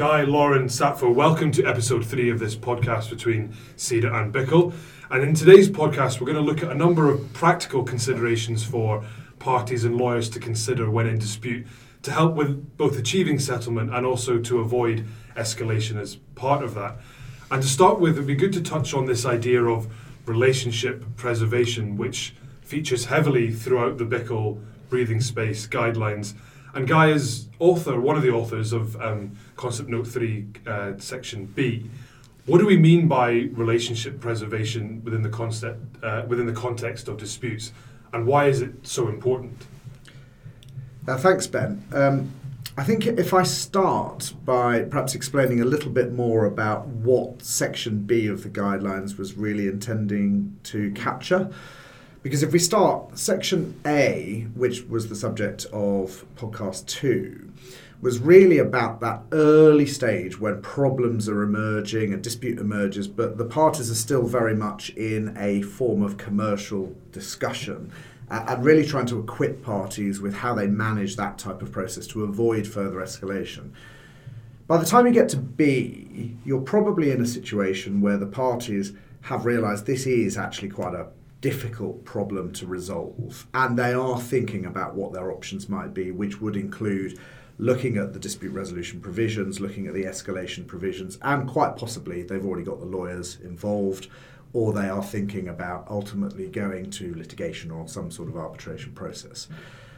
Guy, 0.00 0.22
Lauren, 0.22 0.64
Sapfo, 0.64 1.14
welcome 1.14 1.52
to 1.52 1.66
episode 1.66 2.06
three 2.06 2.30
of 2.30 2.38
this 2.38 2.56
podcast 2.56 3.10
between 3.10 3.54
CEDR 3.76 4.10
and 4.10 4.32
BIICL. 4.32 4.72
And 5.10 5.22
in 5.22 5.34
today's 5.34 5.68
podcast, 5.68 6.18
we're 6.18 6.32
going 6.32 6.42
to 6.42 6.52
look 6.52 6.62
at 6.62 6.70
a 6.70 6.74
number 6.74 7.10
of 7.10 7.30
practical 7.34 7.84
considerations 7.84 8.64
for 8.64 9.04
parties 9.38 9.84
and 9.84 9.98
lawyers 9.98 10.30
to 10.30 10.40
consider 10.40 10.90
when 10.90 11.06
in 11.06 11.18
dispute 11.18 11.66
to 12.00 12.12
help 12.12 12.34
with 12.34 12.78
both 12.78 12.98
achieving 12.98 13.38
settlement 13.38 13.94
and 13.94 14.06
also 14.06 14.38
to 14.38 14.60
avoid 14.60 15.06
escalation 15.36 16.00
as 16.00 16.16
part 16.34 16.64
of 16.64 16.72
that. 16.72 16.96
And 17.50 17.60
to 17.62 17.68
start 17.68 18.00
with, 18.00 18.14
it 18.14 18.20
would 18.20 18.26
be 18.26 18.36
good 18.36 18.54
to 18.54 18.62
touch 18.62 18.94
on 18.94 19.04
this 19.04 19.26
idea 19.26 19.62
of 19.64 19.86
relationship 20.24 21.04
preservation, 21.16 21.98
which 21.98 22.34
features 22.62 23.04
heavily 23.04 23.52
throughout 23.52 23.98
the 23.98 24.06
BIICL 24.06 24.62
breathing 24.88 25.20
space 25.20 25.66
guidelines. 25.66 26.32
And 26.74 26.86
Guy 26.86 27.10
is 27.10 27.48
author, 27.58 28.00
one 28.00 28.16
of 28.16 28.22
the 28.22 28.30
authors 28.30 28.72
of 28.72 29.00
um, 29.00 29.36
Concept 29.56 29.88
Note 29.88 30.06
3, 30.06 30.46
uh, 30.66 30.92
Section 30.98 31.46
B. 31.46 31.90
What 32.46 32.58
do 32.58 32.66
we 32.66 32.76
mean 32.76 33.08
by 33.08 33.48
relationship 33.52 34.20
preservation 34.20 35.02
within 35.04 35.22
the 35.22 35.28
concept, 35.28 36.02
uh, 36.02 36.24
within 36.26 36.46
the 36.46 36.52
context 36.52 37.08
of 37.08 37.16
disputes, 37.16 37.72
and 38.12 38.26
why 38.26 38.46
is 38.46 38.60
it 38.60 38.86
so 38.86 39.08
important? 39.08 39.66
Uh, 41.06 41.16
thanks, 41.16 41.46
Ben. 41.46 41.84
Um, 41.92 42.32
I 42.76 42.84
think 42.84 43.06
if 43.06 43.34
I 43.34 43.42
start 43.42 44.32
by 44.44 44.82
perhaps 44.82 45.14
explaining 45.14 45.60
a 45.60 45.64
little 45.64 45.90
bit 45.90 46.12
more 46.12 46.46
about 46.46 46.86
what 46.86 47.42
Section 47.42 48.04
B 48.04 48.26
of 48.26 48.42
the 48.42 48.48
guidelines 48.48 49.18
was 49.18 49.34
really 49.34 49.66
intending 49.66 50.58
to 50.64 50.90
capture. 50.92 51.50
Because 52.22 52.42
if 52.42 52.52
we 52.52 52.58
start, 52.58 53.18
Section 53.18 53.80
A, 53.86 54.46
which 54.54 54.82
was 54.84 55.08
the 55.08 55.16
subject 55.16 55.64
of 55.72 56.26
podcast 56.36 56.84
two, 56.86 57.50
was 58.02 58.18
really 58.18 58.58
about 58.58 59.00
that 59.00 59.22
early 59.32 59.86
stage 59.86 60.38
when 60.38 60.60
problems 60.60 61.30
are 61.30 61.42
emerging, 61.42 62.12
a 62.12 62.18
dispute 62.18 62.58
emerges, 62.58 63.08
but 63.08 63.38
the 63.38 63.44
parties 63.46 63.90
are 63.90 63.94
still 63.94 64.26
very 64.26 64.54
much 64.54 64.90
in 64.90 65.34
a 65.38 65.62
form 65.62 66.02
of 66.02 66.18
commercial 66.18 66.94
discussion 67.12 67.90
and 68.30 68.64
really 68.64 68.86
trying 68.86 69.06
to 69.06 69.18
equip 69.18 69.62
parties 69.62 70.20
with 70.20 70.34
how 70.34 70.54
they 70.54 70.66
manage 70.66 71.16
that 71.16 71.38
type 71.38 71.62
of 71.62 71.72
process 71.72 72.06
to 72.06 72.24
avoid 72.24 72.66
further 72.66 72.98
escalation. 72.98 73.70
By 74.66 74.76
the 74.76 74.86
time 74.86 75.06
you 75.06 75.12
get 75.12 75.30
to 75.30 75.36
B, 75.36 76.36
you're 76.44 76.60
probably 76.60 77.10
in 77.10 77.20
a 77.20 77.26
situation 77.26 78.00
where 78.02 78.18
the 78.18 78.26
parties 78.26 78.92
have 79.22 79.46
realised 79.46 79.86
this 79.86 80.06
is 80.06 80.38
actually 80.38 80.68
quite 80.68 80.94
a 80.94 81.08
difficult 81.40 82.04
problem 82.04 82.52
to 82.52 82.66
resolve, 82.66 83.46
and 83.54 83.78
they 83.78 83.92
are 83.92 84.20
thinking 84.20 84.66
about 84.66 84.94
what 84.94 85.12
their 85.12 85.32
options 85.32 85.68
might 85.68 85.94
be, 85.94 86.10
which 86.10 86.40
would 86.40 86.56
include 86.56 87.18
looking 87.58 87.98
at 87.98 88.12
the 88.12 88.18
dispute 88.18 88.52
resolution 88.52 89.00
provisions, 89.00 89.60
looking 89.60 89.86
at 89.86 89.94
the 89.94 90.04
escalation 90.04 90.66
provisions, 90.66 91.18
and 91.22 91.48
quite 91.48 91.76
possibly 91.76 92.22
they've 92.22 92.44
already 92.44 92.64
got 92.64 92.80
the 92.80 92.86
lawyers 92.86 93.38
involved 93.42 94.08
or 94.52 94.72
they 94.72 94.88
are 94.88 95.02
thinking 95.02 95.48
about 95.48 95.86
ultimately 95.88 96.46
going 96.48 96.90
to 96.90 97.14
litigation 97.14 97.70
or 97.70 97.86
some 97.86 98.10
sort 98.10 98.28
of 98.28 98.36
arbitration 98.36 98.92
process. 98.92 99.48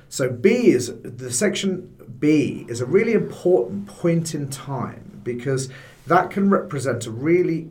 So 0.09 0.29
B 0.29 0.69
is 0.69 0.93
the 1.03 1.33
section 1.33 1.95
B 2.19 2.67
is 2.69 2.81
a 2.81 2.87
really 2.87 3.13
important 3.13 3.87
point 3.87 4.35
in 4.35 4.51
time 4.51 5.21
because 5.25 5.71
that 6.07 6.31
can 6.31 6.51
represent 6.51 7.07
a 7.07 7.11
really 7.11 7.71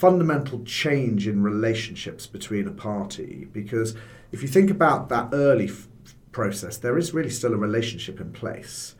fundamental 0.00 0.64
change 0.64 1.28
in 1.28 1.42
relationships 1.42 2.26
between 2.26 2.66
a 2.66 2.70
party 2.70 3.46
because 3.52 3.94
if 4.32 4.40
you 4.40 4.48
think 4.48 4.70
about 4.70 5.10
that 5.10 5.28
early 5.34 5.68
f- 5.68 5.88
process 6.32 6.78
there 6.78 6.96
is 6.96 7.12
really 7.12 7.28
still 7.28 7.52
a 7.52 7.56
relationship 7.58 8.18
in 8.18 8.32
place. 8.32 8.94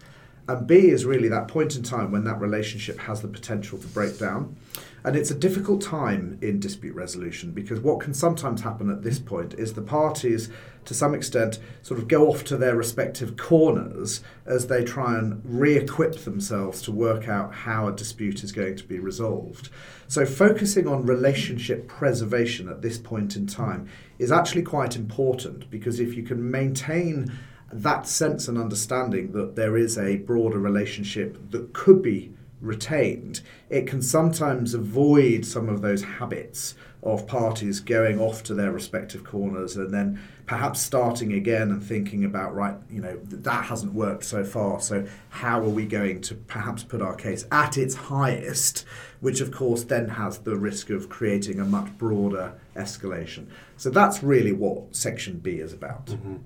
And 0.46 0.66
B 0.66 0.90
is 0.90 1.06
really 1.06 1.28
that 1.30 1.48
point 1.48 1.74
in 1.74 1.82
time 1.82 2.12
when 2.12 2.24
that 2.24 2.38
relationship 2.38 2.98
has 2.98 3.22
the 3.22 3.28
potential 3.28 3.78
to 3.78 3.86
break 3.86 4.18
down 4.18 4.56
and 5.04 5.16
it's 5.16 5.30
a 5.30 5.34
difficult 5.34 5.80
time 5.80 6.38
in 6.42 6.60
dispute 6.60 6.94
resolution 6.94 7.52
because 7.52 7.80
what 7.80 8.00
can 8.00 8.12
sometimes 8.12 8.60
happen 8.60 8.90
at 8.90 9.02
this 9.02 9.18
point 9.18 9.54
is 9.54 9.72
the 9.72 9.82
parties, 9.82 10.50
to 10.84 10.94
some 10.94 11.14
extent, 11.14 11.58
sort 11.82 11.98
of 11.98 12.08
go 12.08 12.28
off 12.28 12.44
to 12.44 12.56
their 12.56 12.76
respective 12.76 13.36
corners 13.36 14.22
as 14.44 14.66
they 14.66 14.84
try 14.84 15.18
and 15.18 15.40
re 15.44 15.76
equip 15.76 16.16
themselves 16.16 16.82
to 16.82 16.92
work 16.92 17.28
out 17.28 17.54
how 17.54 17.88
a 17.88 17.92
dispute 17.92 18.44
is 18.44 18.52
going 18.52 18.76
to 18.76 18.84
be 18.84 18.98
resolved. 18.98 19.70
So, 20.06 20.26
focusing 20.26 20.86
on 20.86 21.06
relationship 21.06 21.88
preservation 21.88 22.68
at 22.68 22.82
this 22.82 22.98
point 22.98 23.36
in 23.36 23.46
time 23.46 23.88
is 24.18 24.30
actually 24.30 24.62
quite 24.62 24.96
important 24.96 25.70
because 25.70 26.00
if 26.00 26.14
you 26.14 26.22
can 26.22 26.50
maintain 26.50 27.32
that 27.72 28.06
sense 28.06 28.48
and 28.48 28.58
understanding 28.58 29.32
that 29.32 29.54
there 29.54 29.76
is 29.76 29.96
a 29.96 30.16
broader 30.16 30.58
relationship 30.58 31.38
that 31.50 31.72
could 31.72 32.02
be 32.02 32.32
retained, 32.60 33.40
it 33.68 33.86
can 33.86 34.02
sometimes 34.02 34.74
avoid 34.74 35.44
some 35.44 35.68
of 35.68 35.82
those 35.82 36.02
habits 36.02 36.74
of 37.02 37.26
parties 37.26 37.80
going 37.80 38.20
off 38.20 38.42
to 38.42 38.54
their 38.54 38.70
respective 38.72 39.24
corners 39.24 39.76
and 39.76 39.92
then 39.92 40.20
perhaps 40.44 40.80
starting 40.80 41.32
again 41.32 41.70
and 41.70 41.82
thinking 41.82 42.24
about, 42.24 42.54
right, 42.54 42.74
you 42.90 43.00
know, 43.00 43.18
that 43.24 43.64
hasn't 43.64 43.94
worked 43.94 44.24
so 44.24 44.44
far, 44.44 44.80
so 44.80 45.06
how 45.30 45.60
are 45.60 45.68
we 45.68 45.86
going 45.86 46.20
to 46.20 46.34
perhaps 46.34 46.82
put 46.82 47.00
our 47.00 47.14
case 47.14 47.46
at 47.50 47.78
its 47.78 47.94
highest, 47.94 48.84
which 49.20 49.40
of 49.40 49.50
course 49.50 49.84
then 49.84 50.08
has 50.08 50.38
the 50.38 50.56
risk 50.56 50.90
of 50.90 51.08
creating 51.08 51.58
a 51.58 51.64
much 51.64 51.96
broader 51.96 52.52
escalation. 52.76 53.46
So 53.76 53.88
that's 53.88 54.22
really 54.22 54.52
what 54.52 54.94
Section 54.94 55.38
B 55.38 55.52
is 55.52 55.72
about. 55.72 56.06
Mm-hmm. 56.06 56.36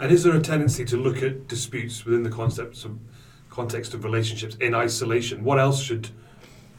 And 0.00 0.12
is 0.12 0.24
there 0.24 0.34
a 0.34 0.40
tendency 0.40 0.84
to 0.86 0.96
look 0.96 1.22
at 1.22 1.46
disputes 1.46 2.04
within 2.04 2.22
the 2.22 2.30
concepts 2.30 2.84
of 2.84 2.98
context 3.50 3.94
of 3.94 4.04
relationships 4.04 4.56
in 4.56 4.74
isolation, 4.74 5.44
what 5.44 5.58
else 5.58 5.82
should 5.82 6.08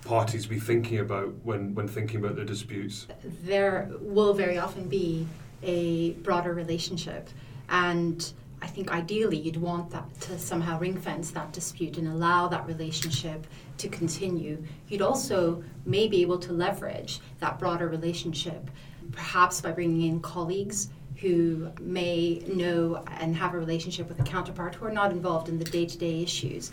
parties 0.05 0.45
be 0.45 0.59
thinking 0.59 0.99
about 0.99 1.33
when, 1.43 1.75
when 1.75 1.87
thinking 1.87 2.23
about 2.23 2.35
their 2.35 2.45
disputes? 2.45 3.07
There 3.43 3.91
will 3.99 4.33
very 4.33 4.57
often 4.57 4.87
be 4.87 5.27
a 5.61 6.11
broader 6.13 6.53
relationship, 6.53 7.29
and 7.69 8.31
I 8.61 8.67
think 8.67 8.91
ideally 8.91 9.37
you'd 9.37 9.57
want 9.57 9.91
that 9.91 10.21
to 10.21 10.39
somehow 10.39 10.79
ring 10.79 10.97
fence 10.97 11.31
that 11.31 11.51
dispute 11.51 11.97
and 11.97 12.07
allow 12.07 12.47
that 12.47 12.65
relationship 12.67 13.47
to 13.77 13.87
continue. 13.89 14.63
You'd 14.87 15.01
also 15.01 15.63
may 15.85 16.07
be 16.07 16.21
able 16.21 16.39
to 16.39 16.53
leverage 16.53 17.19
that 17.39 17.59
broader 17.59 17.87
relationship, 17.87 18.69
perhaps 19.11 19.61
by 19.61 19.71
bringing 19.71 20.03
in 20.03 20.19
colleagues 20.21 20.89
who 21.21 21.71
may 21.79 22.43
know 22.47 23.03
and 23.19 23.35
have 23.35 23.53
a 23.53 23.57
relationship 23.57 24.09
with 24.09 24.19
a 24.19 24.23
counterpart 24.23 24.75
who 24.75 24.85
are 24.85 24.91
not 24.91 25.11
involved 25.11 25.47
in 25.49 25.59
the 25.59 25.65
day 25.65 25.85
to 25.85 25.97
day 25.97 26.21
issues, 26.21 26.71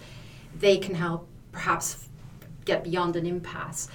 they 0.59 0.79
can 0.79 0.95
help 0.95 1.29
perhaps 1.53 2.09
get 2.65 2.83
beyond 2.83 3.17
an 3.17 3.27
impasse. 3.27 3.89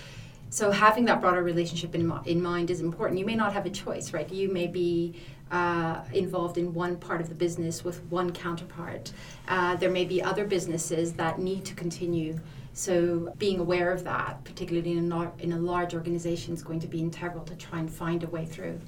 So, 0.49 0.69
having 0.69 1.05
that 1.05 1.19
broader 1.19 1.41
relationship 1.41 1.95
in, 1.95 2.11
in 2.25 2.41
mind 2.41 2.69
is 2.69 2.79
important. 2.79 3.19
You 3.19 3.25
may 3.25 3.35
not 3.35 3.53
have 3.53 3.65
a 3.65 3.71
choice, 3.71 4.13
right? 4.13 4.31
You 4.31 4.49
may 4.49 4.67
be 4.67 5.15
uh, 5.49 6.03
involved 6.13 6.59
in 6.59 6.73
one 6.73 6.97
part 6.97 7.21
of 7.21 7.29
the 7.29 7.35
business 7.35 7.83
with 7.83 8.03
one 8.11 8.31
counterpart. 8.31 9.11
Uh, 9.47 9.75
there 9.77 9.89
may 9.89 10.05
be 10.05 10.21
other 10.21 10.45
businesses 10.45 11.13
that 11.13 11.39
need 11.39 11.65
to 11.65 11.73
continue. 11.73 12.39
So, 12.73 13.33
being 13.39 13.59
aware 13.59 13.91
of 13.91 14.03
that, 14.03 14.43
particularly 14.43 14.91
in 14.91 15.11
a, 15.11 15.31
in 15.39 15.53
a 15.53 15.57
large 15.57 15.95
organization, 15.95 16.53
is 16.53 16.61
going 16.61 16.79
to 16.81 16.87
be 16.87 16.99
integral 16.99 17.43
to 17.45 17.55
try 17.55 17.79
and 17.79 17.91
find 17.91 18.23
a 18.23 18.27
way 18.27 18.45
through. 18.45 18.79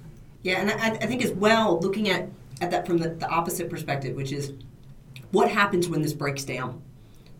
Yeah, 0.46 0.60
and 0.60 0.70
I, 0.70 0.90
I 0.90 1.08
think 1.08 1.26
as 1.26 1.32
well, 1.32 1.80
looking 1.80 2.08
at, 2.08 2.30
at 2.62 2.70
that 2.70 2.86
from 2.86 3.00
the, 3.00 3.10
the 3.10 3.28
opposite 3.28 3.68
perspective, 3.68 4.16
which 4.16 4.32
is 4.32 4.54
what 5.32 5.50
happens 5.50 5.90
when 5.90 6.04
this 6.04 6.14
breaks 6.14 6.44
down, 6.44 6.84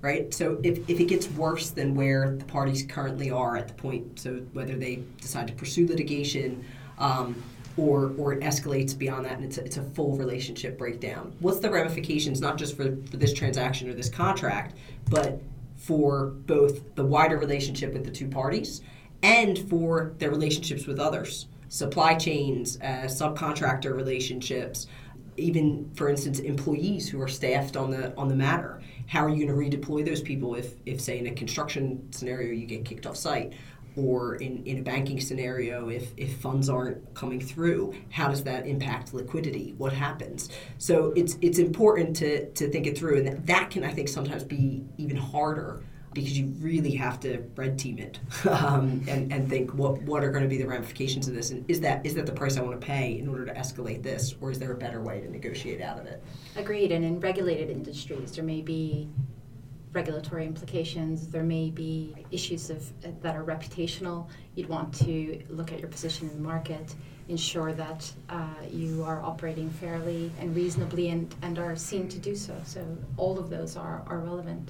right? 0.02 0.34
So 0.34 0.60
if, 0.64 0.90
if 0.90 1.00
it 1.00 1.06
gets 1.06 1.30
worse 1.30 1.70
than 1.70 1.94
where 1.94 2.36
the 2.36 2.46
parties 2.46 2.82
currently 2.82 3.30
are 3.30 3.58
at 3.58 3.68
the 3.68 3.76
point, 3.76 4.20
so 4.20 4.38
whether 4.54 4.76
they 4.76 5.04
decide 5.22 5.48
to 5.50 5.54
pursue 5.54 5.86
litigation 5.86 6.66
um, 6.98 7.44
or, 7.78 8.12
or 8.18 8.34
it 8.34 8.40
escalates 8.40 8.98
beyond 8.98 9.26
that 9.26 9.34
and 9.34 9.46
it's 9.46 9.60
a, 9.60 9.64
it's 9.64 9.78
a 9.78 9.84
full 9.84 10.18
relationship 10.18 10.76
breakdown, 10.76 11.32
what's 11.42 11.60
the 11.60 11.70
ramifications, 11.70 12.42
not 12.42 12.58
just 12.58 12.76
for, 12.76 12.98
for 13.12 13.18
this 13.18 13.34
transaction 13.34 13.88
or 13.88 13.94
this 13.94 14.10
contract, 14.10 14.76
but 15.12 15.40
for 15.78 16.32
both 16.48 16.96
the 16.96 17.06
wider 17.06 17.38
relationship 17.38 17.94
with 17.94 18.04
the 18.04 18.10
two 18.12 18.28
parties 18.28 18.82
and 19.22 19.60
for 19.70 20.16
their 20.18 20.32
relationships 20.32 20.88
with 20.88 21.00
others? 21.00 21.46
Supply 21.76 22.16
chains, 22.16 22.78
uh, 22.82 23.04
subcontractor 23.04 23.94
relationships, 23.94 24.88
even 25.36 25.92
for 25.94 26.08
instance 26.08 26.40
employees 26.40 27.10
who 27.10 27.22
are 27.22 27.28
staffed 27.28 27.76
on 27.76 27.92
the 27.92 28.16
on 28.16 28.30
the 28.30 28.36
matter. 28.36 28.82
How 29.08 29.26
are 29.26 29.30
you 29.30 29.46
going 29.46 29.72
to 29.72 29.78
redeploy 29.78 30.06
those 30.06 30.22
people 30.22 30.56
if, 30.56 30.74
if 30.86 31.02
say 31.02 31.20
in 31.20 31.28
a 31.28 31.34
construction 31.34 32.08
scenario 32.12 32.54
you 32.54 32.66
get 32.66 32.86
kicked 32.86 33.06
off 33.06 33.18
site? 33.18 33.54
Or 33.98 34.36
in, 34.36 34.64
in 34.66 34.80
a 34.80 34.82
banking 34.82 35.22
scenario, 35.22 35.88
if, 35.88 36.12
if 36.18 36.36
funds 36.36 36.68
aren't 36.68 37.14
coming 37.14 37.40
through, 37.40 37.94
how 38.10 38.28
does 38.28 38.44
that 38.44 38.68
impact 38.68 39.14
liquidity? 39.14 39.74
What 39.78 39.94
happens? 39.94 40.50
So 40.78 41.14
it's 41.16 41.38
it's 41.42 41.60
important 41.60 42.16
to, 42.18 42.50
to 42.52 42.70
think 42.70 42.88
it 42.88 42.98
through, 42.98 43.18
and 43.20 43.28
that, 43.28 43.46
that 43.48 43.70
can 43.70 43.84
I 43.84 43.92
think 43.92 44.08
sometimes 44.10 44.44
be 44.44 44.84
even 44.98 45.18
harder 45.18 45.82
because 46.16 46.40
you 46.40 46.48
really 46.60 46.96
have 46.96 47.20
to 47.20 47.44
red 47.56 47.78
team 47.78 48.00
it 48.00 48.20
um, 48.48 49.04
and, 49.08 49.32
and 49.32 49.48
think 49.48 49.72
what 49.76 50.02
what 50.04 50.24
are 50.24 50.32
going 50.32 50.42
to 50.44 50.50
be 50.50 50.58
the 50.58 50.68
ramifications 50.68 51.28
of 51.28 51.36
this 51.36 51.52
and 51.52 51.64
is 51.70 51.80
that 51.82 52.04
is 52.04 52.16
that 52.16 52.26
the 52.26 52.32
price 52.32 52.58
I 52.58 52.62
want 52.62 52.80
to 52.80 52.86
pay 52.86 53.20
in 53.20 53.28
order 53.28 53.46
to 53.46 53.54
escalate 53.54 54.02
this 54.02 54.34
or 54.42 54.50
is 54.50 54.58
there 54.58 54.72
a 54.72 54.78
better 54.78 55.02
way 55.02 55.20
to 55.20 55.30
negotiate 55.30 55.82
out 55.82 56.00
of 56.00 56.06
it? 56.08 56.24
Agreed. 56.56 56.92
And 56.92 57.04
in 57.04 57.20
regulated 57.20 57.70
industries, 57.70 58.32
there 58.32 58.44
may 58.44 58.62
be 58.62 59.10
regulatory 59.92 60.46
implications. 60.46 61.28
There 61.28 61.44
may 61.44 61.70
be 61.70 62.16
issues 62.32 62.70
of 62.70 62.88
uh, 63.04 63.10
that 63.22 63.36
are 63.36 63.44
reputational. 63.44 64.28
You'd 64.56 64.70
want 64.70 64.94
to 65.06 65.42
look 65.50 65.72
at 65.72 65.80
your 65.80 65.90
position 65.90 66.30
in 66.30 66.36
the 66.36 66.42
market, 66.42 66.96
ensure 67.30 67.74
that 67.74 68.12
uh, 68.30 68.48
you 68.70 69.04
are 69.04 69.22
operating 69.22 69.70
fairly 69.70 70.32
and 70.40 70.56
reasonably, 70.56 71.10
and, 71.10 71.34
and 71.42 71.58
are 71.60 71.76
seen 71.76 72.08
to 72.10 72.20
do 72.20 72.36
so. 72.36 72.56
So 72.66 72.86
all 73.18 73.40
of 73.40 73.50
those 73.50 73.76
are, 73.76 74.04
are 74.08 74.20
relevant. 74.20 74.70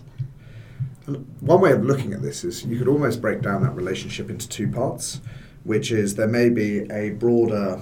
One 1.05 1.61
way 1.61 1.71
of 1.71 1.83
looking 1.83 2.13
at 2.13 2.21
this 2.21 2.43
is 2.43 2.65
you 2.65 2.77
could 2.77 2.87
almost 2.87 3.21
break 3.21 3.41
down 3.41 3.61
that 3.63 3.75
relationship 3.75 4.29
into 4.29 4.49
two 4.49 4.69
parts, 4.69 5.21
which 5.63 5.91
is 5.91 6.15
there 6.15 6.27
may 6.27 6.49
be 6.49 6.79
a 6.91 7.11
broader 7.11 7.81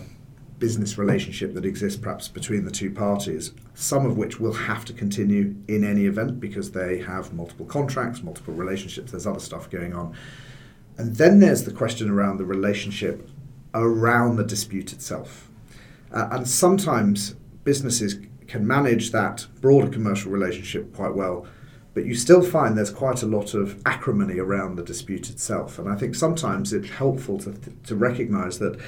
business 0.59 0.97
relationship 0.97 1.53
that 1.53 1.65
exists 1.65 1.99
perhaps 1.99 2.27
between 2.27 2.65
the 2.65 2.71
two 2.71 2.91
parties, 2.91 3.51
some 3.73 4.05
of 4.05 4.17
which 4.17 4.39
will 4.39 4.53
have 4.53 4.85
to 4.85 4.93
continue 4.93 5.55
in 5.67 5.83
any 5.83 6.05
event 6.05 6.39
because 6.39 6.71
they 6.71 6.99
have 6.99 7.33
multiple 7.33 7.65
contracts, 7.65 8.23
multiple 8.23 8.53
relationships, 8.53 9.11
there's 9.11 9.27
other 9.27 9.39
stuff 9.39 9.69
going 9.69 9.93
on. 9.93 10.15
And 10.97 11.15
then 11.15 11.39
there's 11.39 11.63
the 11.63 11.73
question 11.73 12.09
around 12.09 12.37
the 12.37 12.45
relationship 12.45 13.27
around 13.73 14.35
the 14.35 14.43
dispute 14.43 14.93
itself. 14.93 15.49
Uh, 16.11 16.29
and 16.31 16.47
sometimes 16.47 17.35
businesses 17.63 18.17
can 18.47 18.67
manage 18.67 19.11
that 19.11 19.47
broader 19.61 19.89
commercial 19.89 20.31
relationship 20.31 20.93
quite 20.93 21.13
well, 21.15 21.47
but 21.93 22.05
you 22.05 22.15
still 22.15 22.41
find 22.41 22.77
there's 22.77 22.89
quite 22.89 23.21
a 23.21 23.27
lot 23.27 23.53
of 23.53 23.81
acrimony 23.85 24.39
around 24.39 24.75
the 24.75 24.83
dispute 24.83 25.29
itself. 25.29 25.77
And 25.77 25.87
I 25.87 25.95
think 25.95 26.15
sometimes 26.15 26.73
it's 26.73 26.89
helpful 26.89 27.37
to, 27.39 27.53
to 27.85 27.95
recognize 27.95 28.59
that 28.59 28.79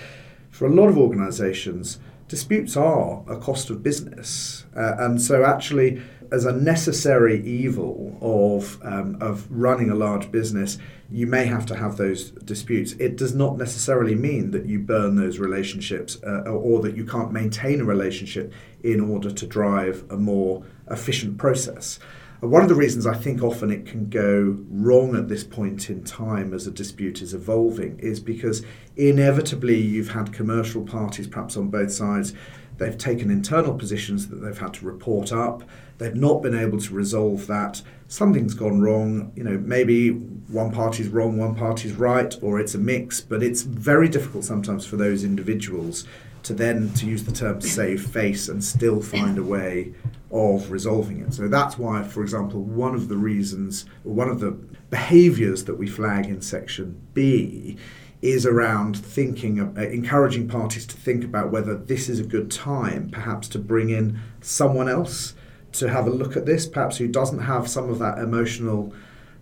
for 0.49 0.65
a 0.65 0.69
lot 0.69 0.87
of 0.87 0.97
organisations, 0.97 1.99
disputes 2.27 2.75
are 2.75 3.23
a 3.27 3.37
cost 3.37 3.69
of 3.69 3.83
business. 3.83 4.65
Uh, 4.75 4.95
and 4.97 5.21
so, 5.21 5.43
actually, 5.43 6.01
as 6.31 6.45
a 6.45 6.53
necessary 6.53 7.45
evil 7.45 8.17
of, 8.21 8.79
um, 8.83 9.17
of 9.21 9.45
running 9.51 9.89
a 9.89 9.95
large 9.95 10.31
business, 10.31 10.77
you 11.11 11.27
may 11.27 11.45
have 11.45 11.65
to 11.67 11.75
have 11.75 11.97
those 11.97 12.31
disputes. 12.31 12.93
It 12.93 13.15
does 13.15 13.35
not 13.35 13.57
necessarily 13.57 14.15
mean 14.15 14.51
that 14.51 14.65
you 14.65 14.79
burn 14.79 15.15
those 15.15 15.37
relationships 15.37 16.17
uh, 16.25 16.49
or 16.49 16.81
that 16.81 16.95
you 16.97 17.05
can't 17.05 17.31
maintain 17.31 17.81
a 17.81 17.85
relationship 17.85 18.53
in 18.83 18.99
order 18.99 19.31
to 19.31 19.45
drive 19.45 20.03
a 20.09 20.17
more 20.17 20.63
efficient 20.89 21.37
process. 21.37 21.99
One 22.45 22.61
of 22.61 22.69
the 22.69 22.75
reasons 22.75 23.07
I 23.07 23.15
think 23.15 23.41
often 23.41 23.71
it 23.71 23.87
can 23.87 24.07
go 24.07 24.57
wrong 24.69 25.15
at 25.15 25.27
this 25.27 25.43
point 25.43 25.89
in 25.89 26.03
time 26.03 26.53
as 26.53 26.67
a 26.67 26.71
dispute 26.71 27.21
is 27.21 27.33
evolving 27.33 27.99
is 27.99 28.19
because 28.19 28.63
inevitably 28.95 29.79
you've 29.79 30.09
had 30.09 30.31
commercial 30.31 30.83
parties, 30.83 31.27
perhaps 31.27 31.57
on 31.57 31.69
both 31.69 31.91
sides, 31.91 32.33
they've 32.77 32.97
taken 32.97 33.31
internal 33.31 33.73
positions 33.73 34.27
that 34.27 34.37
they've 34.37 34.59
had 34.59 34.75
to 34.75 34.85
report 34.85 35.31
up. 35.31 35.63
They've 35.97 36.15
not 36.15 36.43
been 36.43 36.55
able 36.55 36.77
to 36.79 36.93
resolve 36.93 37.47
that. 37.47 37.81
Something's 38.09 38.53
gone 38.53 38.79
wrong. 38.79 39.31
You 39.35 39.43
know, 39.43 39.57
maybe 39.57 40.09
one 40.09 40.71
party's 40.71 41.07
wrong, 41.07 41.37
one 41.37 41.55
party's 41.55 41.93
right, 41.93 42.35
or 42.43 42.59
it's 42.59 42.75
a 42.75 42.79
mix. 42.79 43.21
But 43.21 43.41
it's 43.41 43.63
very 43.63 44.07
difficult 44.07 44.43
sometimes 44.43 44.85
for 44.85 44.97
those 44.97 45.23
individuals 45.23 46.05
to 46.43 46.53
then, 46.53 46.93
to 46.93 47.07
use 47.07 47.23
the 47.23 47.31
term, 47.31 47.59
save 47.59 48.05
face 48.05 48.49
and 48.49 48.63
still 48.63 49.01
find 49.01 49.39
a 49.39 49.43
way 49.43 49.93
of 50.35 50.69
resolving 50.69 51.21
it. 51.21 51.33
So 51.33 51.47
that's 51.47 51.77
why, 51.77 52.03
for 52.03 52.21
example, 52.21 52.61
one 52.61 52.93
of 52.93 53.07
the 53.07 53.15
reasons, 53.15 53.85
one 54.03 54.27
of 54.27 54.41
the 54.41 54.51
behaviours 54.89 55.63
that 55.63 55.75
we 55.75 55.87
flag 55.87 56.25
in 56.25 56.41
section 56.41 57.01
B 57.13 57.77
is 58.21 58.45
around 58.45 58.97
thinking, 58.97 59.61
uh, 59.61 59.81
encouraging 59.81 60.49
parties 60.49 60.85
to 60.87 60.97
think 60.97 61.23
about 61.23 61.51
whether 61.51 61.77
this 61.77 62.09
is 62.09 62.19
a 62.19 62.23
good 62.23 62.51
time, 62.51 63.09
perhaps 63.09 63.47
to 63.49 63.59
bring 63.59 63.89
in 63.89 64.19
someone 64.41 64.89
else 64.89 65.35
to 65.71 65.89
have 65.89 66.05
a 66.05 66.09
look 66.09 66.35
at 66.35 66.45
this, 66.45 66.67
perhaps 66.67 66.97
who 66.97 67.07
doesn't 67.07 67.39
have 67.39 67.69
some 67.69 67.89
of 67.89 67.99
that 67.99 68.17
emotional 68.17 68.93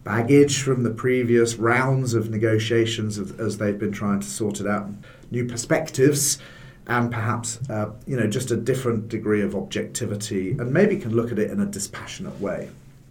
baggage 0.03 0.61
from 0.61 0.83
the 0.83 0.91
previous 0.91 1.55
rounds 1.55 2.13
of 2.13 2.29
negotiations 2.29 3.17
as 3.39 3.57
they've 3.57 3.79
been 3.79 3.91
trying 3.91 4.19
to 4.19 4.27
sort 4.27 4.59
it 4.59 4.67
out, 4.67 4.89
new 5.31 5.47
perspectives 5.47 6.37
and 6.87 7.11
perhaps 7.11 7.59
uh, 7.69 7.91
you 8.05 8.17
know 8.17 8.27
just 8.27 8.51
a 8.51 8.57
different 8.57 9.07
degree 9.09 9.41
of 9.41 9.55
objectivity 9.55 10.51
and 10.51 10.71
maybe 10.71 10.97
can 10.97 11.15
look 11.15 11.31
at 11.31 11.39
it 11.39 11.51
in 11.51 11.59
a 11.59 11.65
dispassionate 11.65 12.39
way. 12.39 12.69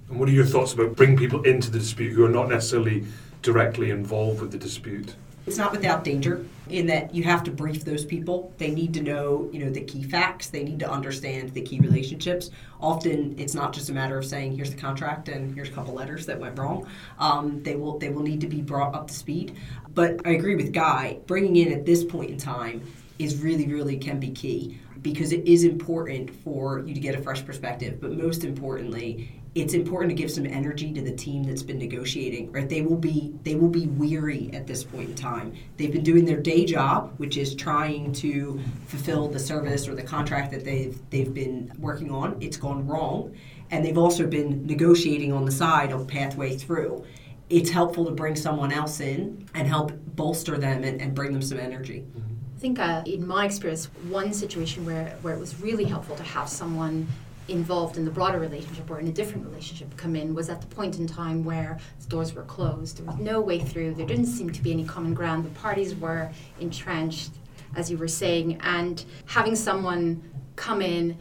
And 0.09 0.19
what 0.19 0.29
are 0.29 0.33
your 0.33 0.45
thoughts 0.45 0.73
about 0.73 0.97
bringing 0.97 1.17
people 1.17 1.43
into 1.43 1.71
the 1.71 1.79
dispute 1.79 2.13
who 2.13 2.25
are 2.25 2.31
not 2.31 2.49
necessarily 2.49 3.05
directly 3.41 3.91
involved 3.91 4.41
with 4.41 4.53
the 4.53 4.59
dispute? 4.59 5.15
It's 5.47 5.57
not 5.57 5.73
without 5.73 6.05
danger 6.05 6.45
in 6.69 6.87
that 6.87 7.13
you 7.13 7.25
have 7.25 7.43
to 7.45 7.51
brief 7.51 7.85
those 7.85 8.05
people. 8.05 8.53
They 8.59 8.71
need 8.71 8.95
to 8.95 9.03
know, 9.03 9.51
you 9.53 9.65
know, 9.65 9.71
the 9.71 9.81
key 9.81 10.05
facts. 10.05 10.51
They 10.51 10.63
need 10.63 10.79
to 10.81 10.91
understand 10.91 11.53
the 11.53 11.63
key 11.63 11.81
relationships. 11.81 12.51
Often, 12.81 13.37
it's 13.39 13.55
not 13.55 13.73
just 13.73 13.91
a 13.91 13.93
matter 13.93 14.17
of 14.17 14.25
saying, 14.25 14.55
"Here's 14.55 14.71
the 14.71 14.77
contract 14.77 15.29
and 15.29 15.53
here's 15.55 15.69
a 15.69 15.73
couple 15.73 15.95
letters 15.95 16.27
that 16.27 16.39
went 16.39 16.59
wrong." 16.59 16.87
Um, 17.19 17.61
they 17.65 17.75
will 17.75 17.99
they 17.99 18.11
will 18.11 18.23
need 18.23 18.41
to 18.43 18.47
be 18.47 18.61
brought 18.61 18.95
up 18.95 19.09
to 19.09 19.15
speed. 19.15 19.57
But 19.95 20.21
I 20.25 20.31
agree 20.31 20.55
with 20.55 20.73
Guy. 20.73 21.19
Bringing 21.27 21.57
in 21.57 21.73
at 21.73 21.85
this 21.85 22.05
point 22.05 22.31
in 22.31 22.39
time 22.39 22.83
is 23.19 23.43
really, 23.43 23.67
really 23.67 23.97
can 23.97 24.19
be 24.19 24.31
key 24.31 24.79
because 25.03 25.33
it 25.33 25.47
is 25.47 25.65
important 25.65 26.31
for 26.31 26.81
you 26.87 26.95
to 26.95 27.01
get 27.01 27.15
a 27.15 27.23
fresh 27.23 27.45
perspective. 27.45 28.01
But 28.01 28.13
most 28.13 28.45
importantly, 28.45 29.43
it's 29.55 29.75
important 29.75 30.09
to 30.11 30.15
give 30.15 30.31
some 30.31 30.47
energy 30.47 30.93
to 30.95 31.03
the 31.03 31.13
team 31.13 31.43
that's 31.43 31.63
been 31.63 31.79
negotiating 31.79 32.51
right? 32.53 32.69
They 32.69 32.81
will 32.81 32.97
be 32.97 33.35
they 33.43 33.55
will 33.55 33.69
be 33.69 33.87
weary 33.87 34.51
at 34.55 34.67
this 34.67 34.83
point 34.83 35.11
in 35.11 35.15
time. 35.15 35.55
They've 35.77 35.93
been 35.93 36.05
doing 36.05 36.25
their 36.25 36.41
day 36.41 36.65
job 36.65 37.13
which 37.19 37.37
is 37.37 37.55
trying 37.55 38.13
to 38.15 38.61
fulfill 38.87 39.29
the 39.29 39.39
service 39.39 39.89
or 39.89 39.95
the 39.95 40.03
contract 40.03 40.53
that 40.53 40.65
they've 40.65 40.99
they've 41.11 41.35
been 41.35 41.71
working 41.79 42.11
on. 42.11 42.37
It's 42.41 42.57
gone 42.57 42.87
wrong. 42.87 43.35
And 43.71 43.85
they've 43.85 43.99
also 43.99 44.27
been 44.27 44.67
negotiating 44.67 45.33
on 45.33 45.45
the 45.45 45.53
side 45.53 45.93
of 45.93 46.07
pathway 46.07 46.57
through. 46.57 47.05
It's 47.49 47.71
helpful 47.71 48.05
to 48.07 48.11
bring 48.11 48.37
someone 48.37 48.73
else 48.73 49.01
in 49.01 49.49
and 49.55 49.67
help 49.67 49.93
bolster 50.15 50.57
them 50.59 50.85
and, 50.85 51.01
and 51.01 51.15
bring 51.15 51.33
them 51.33 51.43
some 51.43 51.59
energy. 51.59 52.05
Mm-hmm 52.17 52.42
think 52.63 52.79
uh, 52.79 53.03
in 53.07 53.27
my 53.27 53.45
experience, 53.45 53.87
one 54.09 54.33
situation 54.33 54.87
where, 54.87 55.19
where 55.23 55.35
it 55.35 55.41
was 55.41 55.61
really 55.61 55.83
helpful 55.83 56.15
to 56.15 56.23
have 56.23 56.49
someone 56.49 57.09
involved 57.49 57.97
in 57.97 58.05
the 58.05 58.11
broader 58.11 58.39
relationship 58.39 58.89
or 58.89 59.01
in 59.01 59.09
a 59.09 59.13
different 59.13 59.45
relationship 59.45 59.95
come 59.97 60.15
in 60.15 60.33
was 60.33 60.49
at 60.49 60.61
the 60.61 60.69
point 60.69 61.01
in 61.01 61.09
time 61.09 61.43
where 61.43 61.77
the 62.01 62.07
doors 62.07 62.33
were 62.33 62.45
closed. 62.45 62.99
There 62.99 63.05
was 63.05 63.17
no 63.17 63.41
way 63.41 63.59
through. 63.59 63.95
There 63.95 64.07
didn't 64.07 64.27
seem 64.27 64.51
to 64.51 64.63
be 64.63 64.71
any 64.71 64.85
common 64.85 65.13
ground. 65.13 65.45
The 65.45 65.51
parties 65.59 65.97
were 65.97 66.31
entrenched, 66.61 67.33
as 67.75 67.91
you 67.91 67.99
were 67.99 68.07
saying, 68.07 68.61
and 68.63 69.05
having 69.27 69.57
someone 69.57 70.23
come 70.55 70.81
in, 70.81 71.19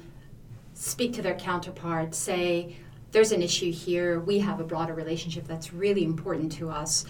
speak 0.76 1.12
to 1.14 1.24
their 1.24 1.36
counterpart, 1.36 2.14
say, 2.14 2.76
there's 3.12 3.32
an 3.32 3.42
issue 3.42 3.72
here. 3.72 4.20
We 4.20 4.38
have 4.40 4.60
a 4.60 4.64
broader 4.64 4.94
relationship 4.94 5.48
that's 5.48 5.74
really 5.74 6.04
important 6.04 6.52
to 6.54 6.70
us 6.70 7.04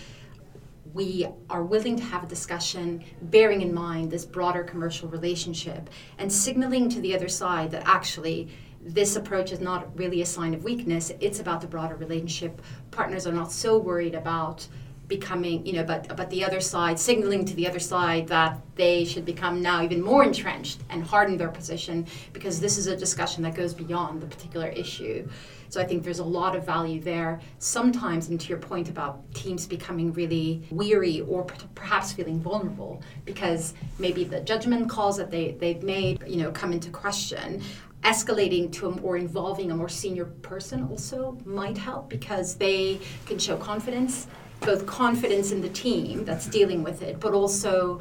we 0.93 1.27
are 1.49 1.63
willing 1.63 1.95
to 1.95 2.03
have 2.03 2.23
a 2.23 2.27
discussion 2.27 3.03
bearing 3.23 3.61
in 3.61 3.73
mind 3.73 4.11
this 4.11 4.25
broader 4.25 4.63
commercial 4.63 5.07
relationship 5.09 5.89
and 6.17 6.31
signaling 6.31 6.89
to 6.89 6.99
the 7.01 7.15
other 7.15 7.29
side 7.29 7.71
that 7.71 7.83
actually 7.85 8.49
this 8.83 9.15
approach 9.15 9.51
is 9.51 9.59
not 9.59 9.95
really 9.97 10.21
a 10.21 10.25
sign 10.25 10.53
of 10.53 10.63
weakness. 10.63 11.11
It's 11.19 11.39
about 11.39 11.61
the 11.61 11.67
broader 11.67 11.95
relationship. 11.95 12.61
Partners 12.89 13.27
are 13.27 13.31
not 13.31 13.51
so 13.51 13.77
worried 13.77 14.15
about 14.15 14.67
becoming 15.11 15.65
you 15.65 15.73
know 15.73 15.83
but 15.83 16.01
but 16.15 16.29
the 16.29 16.41
other 16.47 16.61
side 16.61 16.97
signaling 16.97 17.43
to 17.43 17.53
the 17.55 17.67
other 17.67 17.83
side 17.93 18.25
that 18.27 18.53
they 18.75 19.03
should 19.03 19.25
become 19.25 19.61
now 19.61 19.83
even 19.83 20.01
more 20.01 20.23
entrenched 20.23 20.79
and 20.89 21.03
harden 21.03 21.35
their 21.37 21.49
position 21.49 22.07
because 22.31 22.61
this 22.61 22.77
is 22.77 22.87
a 22.87 22.95
discussion 22.95 23.43
that 23.43 23.53
goes 23.53 23.73
beyond 23.73 24.21
the 24.21 24.29
particular 24.35 24.69
issue 24.69 25.27
so 25.67 25.79
I 25.79 25.85
think 25.85 26.03
there's 26.03 26.19
a 26.19 26.31
lot 26.39 26.53
of 26.53 26.65
value 26.65 26.99
there. 26.99 27.39
Sometimes, 27.59 28.27
and 28.27 28.37
to 28.41 28.49
your 28.49 28.57
point 28.57 28.89
about 28.89 29.13
teams 29.33 29.65
becoming 29.65 30.11
really 30.11 30.63
weary 30.69 31.21
or 31.21 31.45
perhaps 31.75 32.11
feeling 32.11 32.41
vulnerable 32.41 33.01
because 33.23 33.73
maybe 33.97 34.25
the 34.25 34.41
judgment 34.41 34.89
calls 34.89 35.15
that 35.15 35.31
they, 35.31 35.53
they've 35.61 35.81
made, 35.81 36.21
you 36.27 36.43
know, 36.43 36.51
come 36.51 36.73
into 36.73 36.89
question 36.89 37.61
escalating 38.03 38.71
to 38.71 38.87
a, 38.87 38.99
or 39.01 39.17
involving 39.17 39.71
a 39.71 39.75
more 39.75 39.89
senior 39.89 40.25
person 40.25 40.87
also 40.89 41.37
might 41.45 41.77
help 41.77 42.09
because 42.09 42.55
they 42.55 42.99
can 43.25 43.37
show 43.37 43.55
confidence 43.57 44.27
both 44.61 44.85
confidence 44.85 45.51
in 45.51 45.61
the 45.61 45.69
team 45.69 46.23
that's 46.23 46.47
dealing 46.47 46.83
with 46.83 47.01
it 47.01 47.19
but 47.19 47.33
also 47.33 47.99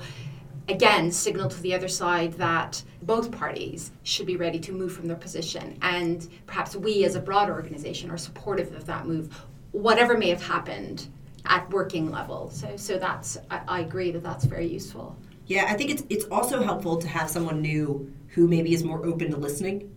again 0.68 1.10
signal 1.10 1.48
to 1.48 1.60
the 1.62 1.74
other 1.74 1.88
side 1.88 2.32
that 2.34 2.82
both 3.02 3.30
parties 3.32 3.90
should 4.02 4.26
be 4.26 4.36
ready 4.36 4.58
to 4.60 4.72
move 4.72 4.92
from 4.92 5.06
their 5.06 5.16
position. 5.16 5.76
And 5.82 6.28
perhaps 6.46 6.76
we 6.76 7.04
as 7.04 7.14
a 7.14 7.20
broader 7.20 7.52
organization 7.52 8.10
are 8.10 8.18
supportive 8.18 8.74
of 8.74 8.86
that 8.86 9.06
move 9.06 9.34
whatever 9.72 10.16
may 10.16 10.28
have 10.28 10.42
happened 10.42 11.08
at 11.46 11.68
working 11.70 12.10
level. 12.10 12.50
So 12.50 12.76
so 12.76 12.98
that's 12.98 13.38
I, 13.50 13.60
I 13.66 13.80
agree 13.80 14.10
that 14.12 14.22
that's 14.22 14.44
very 14.44 14.66
useful. 14.66 15.16
Yeah 15.46 15.64
i 15.68 15.74
think 15.74 15.90
it's 15.90 16.04
it's 16.08 16.26
also 16.26 16.62
helpful 16.62 16.96
to 16.98 17.08
have 17.08 17.28
someone 17.28 17.60
new 17.60 18.12
who 18.28 18.46
maybe 18.46 18.72
is 18.72 18.84
more 18.84 19.04
open 19.04 19.30
to 19.30 19.36
listening. 19.36 19.94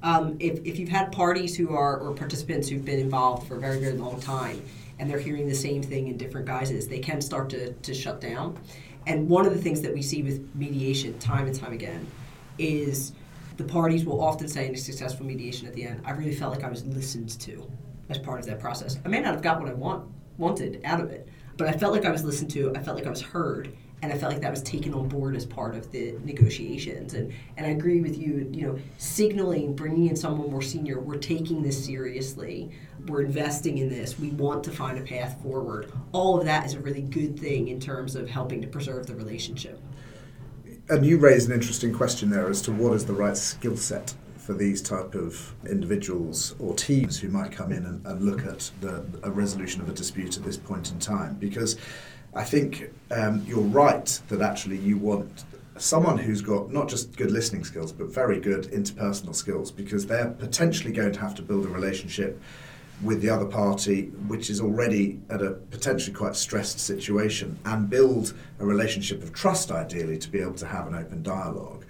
Um, 0.00 0.36
if, 0.38 0.64
if 0.64 0.78
you've 0.78 0.88
had 0.88 1.10
parties 1.10 1.56
who 1.56 1.74
are 1.74 1.98
or 1.98 2.14
participants 2.14 2.68
who've 2.68 2.84
been 2.84 3.00
involved 3.00 3.48
for 3.48 3.56
a 3.56 3.60
very 3.60 3.78
very 3.80 3.98
long 3.98 4.20
time 4.20 4.62
and 4.98 5.08
they're 5.08 5.18
hearing 5.18 5.46
the 5.48 5.54
same 5.54 5.82
thing 5.82 6.08
in 6.08 6.16
different 6.16 6.46
guises 6.46 6.88
they 6.88 6.98
can 6.98 7.20
start 7.20 7.50
to, 7.50 7.72
to 7.72 7.94
shut 7.94 8.20
down 8.20 8.58
and 9.06 9.28
one 9.28 9.46
of 9.46 9.54
the 9.54 9.60
things 9.60 9.80
that 9.80 9.94
we 9.94 10.02
see 10.02 10.22
with 10.22 10.54
mediation 10.54 11.18
time 11.18 11.46
and 11.46 11.54
time 11.54 11.72
again 11.72 12.06
is 12.58 13.12
the 13.56 13.64
parties 13.64 14.04
will 14.04 14.22
often 14.22 14.48
say 14.48 14.68
in 14.68 14.74
a 14.74 14.78
successful 14.78 15.26
mediation 15.26 15.66
at 15.66 15.74
the 15.74 15.84
end, 15.84 16.02
I 16.04 16.12
really 16.12 16.34
felt 16.34 16.54
like 16.54 16.64
I 16.64 16.68
was 16.68 16.84
listened 16.86 17.30
to. 17.40 17.70
as 18.10 18.18
part 18.18 18.40
of 18.40 18.46
that 18.46 18.58
process. 18.58 18.98
I 19.04 19.08
may 19.08 19.20
not 19.20 19.34
have 19.34 19.42
got 19.42 19.60
what 19.60 19.68
I 19.68 19.74
want 19.74 20.08
wanted 20.38 20.80
out 20.84 21.00
of 21.00 21.10
it, 21.10 21.28
but 21.58 21.68
I 21.68 21.72
felt 21.72 21.92
like 21.92 22.06
I 22.06 22.10
was 22.10 22.24
listened 22.24 22.50
to. 22.52 22.72
I 22.74 22.82
felt 22.82 22.96
like 22.96 23.06
I 23.06 23.10
was 23.10 23.20
heard, 23.20 23.76
and 24.02 24.12
I 24.12 24.18
felt 24.18 24.32
like 24.32 24.42
that 24.42 24.50
was 24.50 24.62
taken 24.62 24.94
on 24.94 25.08
board 25.08 25.34
as 25.34 25.44
part 25.44 25.74
of 25.74 25.90
the 25.90 26.14
negotiations. 26.24 27.14
And 27.14 27.32
and 27.56 27.66
I 27.66 27.70
agree 27.70 28.00
with 28.00 28.16
you. 28.18 28.48
You 28.52 28.66
know, 28.66 28.78
signaling, 28.98 29.74
bringing 29.74 30.08
in 30.08 30.16
someone 30.16 30.50
more 30.50 30.62
senior. 30.62 31.00
We're 31.00 31.16
taking 31.16 31.62
this 31.62 31.84
seriously. 31.84 32.70
We're 33.06 33.22
investing 33.22 33.78
in 33.78 33.88
this. 33.88 34.18
We 34.18 34.30
want 34.30 34.64
to 34.64 34.70
find 34.70 34.98
a 34.98 35.02
path 35.02 35.40
forward. 35.42 35.90
All 36.12 36.38
of 36.38 36.44
that 36.44 36.66
is 36.66 36.74
a 36.74 36.80
really 36.80 37.02
good 37.02 37.38
thing 37.38 37.68
in 37.68 37.80
terms 37.80 38.14
of 38.14 38.28
helping 38.28 38.60
to 38.62 38.68
preserve 38.68 39.06
the 39.06 39.14
relationship. 39.14 39.80
And 40.90 41.04
you 41.04 41.18
raise 41.18 41.46
an 41.46 41.52
interesting 41.52 41.92
question 41.92 42.30
there 42.30 42.48
as 42.48 42.62
to 42.62 42.72
what 42.72 42.94
is 42.94 43.04
the 43.04 43.12
right 43.12 43.36
skill 43.36 43.76
set 43.76 44.14
for 44.48 44.54
these 44.54 44.80
type 44.80 45.14
of 45.14 45.54
individuals 45.68 46.54
or 46.58 46.74
teams 46.74 47.18
who 47.18 47.28
might 47.28 47.52
come 47.52 47.70
in 47.70 47.84
and, 47.84 48.06
and 48.06 48.22
look 48.22 48.46
at 48.46 48.70
the, 48.80 49.04
a 49.22 49.30
resolution 49.30 49.82
of 49.82 49.90
a 49.90 49.92
dispute 49.92 50.38
at 50.38 50.42
this 50.44 50.56
point 50.56 50.90
in 50.90 50.98
time. 50.98 51.34
Because 51.34 51.76
I 52.34 52.44
think 52.44 52.90
um, 53.10 53.44
you're 53.46 53.60
right 53.60 54.20
that 54.28 54.42
actually 54.42 54.78
you 54.78 54.98
want 54.98 55.44
someone 55.76 56.18
who's 56.18 56.42
got 56.42 56.72
not 56.72 56.88
just 56.88 57.16
good 57.16 57.30
listening 57.30 57.64
skills 57.64 57.92
but 57.92 58.08
very 58.08 58.40
good 58.40 58.64
interpersonal 58.64 59.34
skills 59.34 59.70
because 59.70 60.06
they're 60.06 60.30
potentially 60.30 60.92
going 60.92 61.12
to 61.12 61.20
have 61.20 61.34
to 61.36 61.42
build 61.42 61.64
a 61.64 61.68
relationship 61.68 62.40
with 63.02 63.22
the 63.22 63.30
other 63.30 63.44
party, 63.44 64.06
which 64.26 64.50
is 64.50 64.60
already 64.60 65.20
at 65.30 65.40
a 65.40 65.52
potentially 65.52 66.14
quite 66.14 66.34
stressed 66.34 66.80
situation, 66.80 67.58
and 67.64 67.88
build 67.88 68.34
a 68.58 68.66
relationship 68.66 69.22
of 69.22 69.32
trust, 69.32 69.70
ideally, 69.70 70.18
to 70.18 70.28
be 70.28 70.40
able 70.40 70.54
to 70.54 70.66
have 70.66 70.86
an 70.86 70.94
open 70.94 71.22
dialogue. 71.22 71.84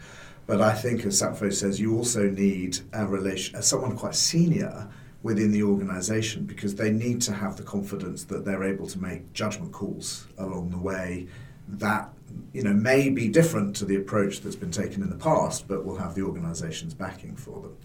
But 0.47 0.61
I 0.61 0.75
think, 0.75 1.05
as 1.05 1.21
Sapfo 1.21 1.53
says, 1.53 1.81
you 1.81 1.97
also 1.97 2.29
need 2.29 2.81
a 2.93 3.07
relation, 3.07 3.61
someone 3.63 3.97
quite 3.97 4.15
senior 4.15 4.89
within 5.23 5.51
the 5.51 5.63
organisation 5.63 6.45
because 6.45 6.77
they 6.77 6.91
need 6.91 7.21
to 7.21 7.33
have 7.33 7.57
the 7.57 7.63
confidence 7.63 8.25
that 8.25 8.45
they're 8.45 8.65
able 8.65 8.87
to 8.87 9.01
make 9.01 9.33
judgment 9.33 9.73
calls 9.73 10.29
along 10.39 10.71
the 10.71 10.79
way 10.79 11.27
that 11.67 12.11
you 12.53 12.63
know 12.63 12.73
may 12.73 13.09
be 13.09 13.29
different 13.29 13.75
to 13.77 13.85
the 13.85 13.97
approach 13.97 14.41
that's 14.41 14.57
been 14.57 14.71
taken 14.71 15.03
in 15.03 15.11
the 15.11 15.17
past, 15.17 15.67
but 15.67 15.85
will 15.85 15.97
have 15.97 16.15
the 16.15 16.23
organisation's 16.23 16.95
backing 16.95 17.37
for 17.37 17.61
them. 17.61 17.77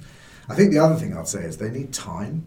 I 0.50 0.56
think 0.56 0.72
the 0.72 0.80
other 0.80 0.96
thing 0.96 1.18
I'd 1.18 1.28
say 1.28 1.44
is 1.44 1.58
they 1.58 1.70
need 1.70 1.94
time 1.94 2.46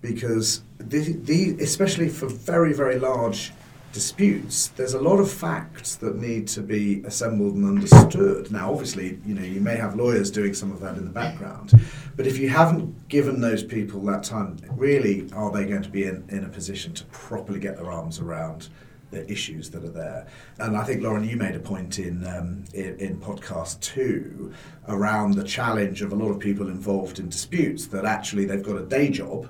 because 0.00 0.62
the, 0.78 1.12
the, 1.12 1.56
especially 1.60 2.08
for 2.08 2.28
very, 2.28 2.72
very 2.72 2.98
large 2.98 3.52
disputes, 3.96 4.68
there's 4.76 4.92
a 4.92 5.00
lot 5.00 5.18
of 5.18 5.32
facts 5.32 5.96
that 5.96 6.16
need 6.16 6.46
to 6.46 6.60
be 6.60 7.02
assembled 7.06 7.54
and 7.54 7.64
understood. 7.64 8.52
Now, 8.52 8.70
obviously, 8.70 9.18
you 9.24 9.34
know, 9.34 9.40
you 9.40 9.58
may 9.58 9.76
have 9.76 9.96
lawyers 9.96 10.30
doing 10.30 10.52
some 10.52 10.70
of 10.70 10.80
that 10.80 10.98
in 10.98 11.06
the 11.06 11.10
background, 11.10 11.72
but 12.14 12.26
if 12.26 12.36
you 12.36 12.50
haven't 12.50 13.08
given 13.08 13.40
those 13.40 13.64
people 13.64 14.02
that 14.02 14.22
time, 14.22 14.58
really, 14.72 15.26
are 15.32 15.50
they 15.50 15.64
going 15.64 15.80
to 15.80 15.88
be 15.88 16.04
in, 16.04 16.26
in 16.28 16.44
a 16.44 16.48
position 16.50 16.92
to 16.92 17.04
properly 17.06 17.58
get 17.58 17.78
their 17.78 17.90
arms 17.90 18.20
around 18.20 18.68
the 19.12 19.26
issues 19.32 19.70
that 19.70 19.82
are 19.82 19.96
there? 20.04 20.26
And 20.58 20.76
I 20.76 20.84
think, 20.84 21.02
Lauren, 21.02 21.24
you 21.24 21.38
made 21.38 21.54
a 21.54 21.60
point 21.60 21.98
in, 21.98 22.26
um, 22.26 22.64
in, 22.74 22.98
in 23.00 23.18
podcast 23.18 23.80
two 23.80 24.52
around 24.88 25.36
the 25.36 25.44
challenge 25.44 26.02
of 26.02 26.12
a 26.12 26.16
lot 26.16 26.28
of 26.28 26.38
people 26.38 26.68
involved 26.68 27.18
in 27.18 27.30
disputes 27.30 27.86
that 27.86 28.04
actually 28.04 28.44
they've 28.44 28.62
got 28.62 28.76
a 28.76 28.84
day 28.84 29.08
job 29.08 29.48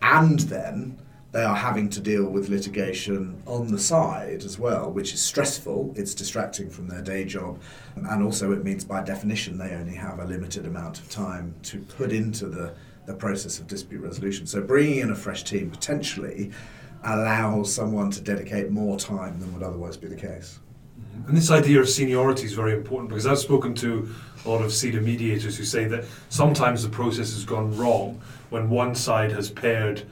and 0.00 0.40
then 0.40 0.98
they 1.34 1.42
are 1.42 1.56
having 1.56 1.88
to 1.88 2.00
deal 2.00 2.26
with 2.26 2.48
litigation 2.48 3.42
on 3.44 3.66
the 3.66 3.78
side 3.78 4.44
as 4.44 4.56
well, 4.56 4.88
which 4.92 5.12
is 5.12 5.20
stressful. 5.20 5.92
It's 5.96 6.14
distracting 6.14 6.70
from 6.70 6.86
their 6.86 7.02
day 7.02 7.24
job, 7.24 7.60
and 7.96 8.22
also 8.22 8.52
it 8.52 8.62
means 8.62 8.84
by 8.84 9.02
definition 9.02 9.58
they 9.58 9.74
only 9.74 9.96
have 9.96 10.20
a 10.20 10.24
limited 10.24 10.64
amount 10.64 11.00
of 11.00 11.10
time 11.10 11.52
to 11.64 11.80
put 11.80 12.12
into 12.12 12.46
the, 12.46 12.72
the 13.06 13.14
process 13.14 13.58
of 13.58 13.66
dispute 13.66 14.00
resolution. 14.00 14.46
So 14.46 14.62
bringing 14.62 15.00
in 15.00 15.10
a 15.10 15.16
fresh 15.16 15.42
team 15.42 15.72
potentially 15.72 16.52
allows 17.02 17.74
someone 17.74 18.12
to 18.12 18.20
dedicate 18.20 18.70
more 18.70 18.96
time 18.96 19.40
than 19.40 19.52
would 19.54 19.64
otherwise 19.64 19.96
be 19.96 20.06
the 20.06 20.14
case. 20.14 20.60
Mm-hmm. 21.00 21.30
And 21.30 21.36
this 21.36 21.50
idea 21.50 21.80
of 21.80 21.88
seniority 21.88 22.44
is 22.44 22.52
very 22.52 22.74
important 22.74 23.08
because 23.08 23.26
I've 23.26 23.40
spoken 23.40 23.74
to 23.74 24.08
a 24.44 24.48
lot 24.48 24.62
of 24.62 24.70
CEDR 24.70 25.02
mediators 25.02 25.56
who 25.56 25.64
say 25.64 25.86
that 25.86 26.04
sometimes 26.28 26.84
the 26.84 26.90
process 26.90 27.32
has 27.32 27.44
gone 27.44 27.76
wrong 27.76 28.20
when 28.50 28.70
one 28.70 28.94
side 28.94 29.32
has 29.32 29.50
paired 29.50 30.04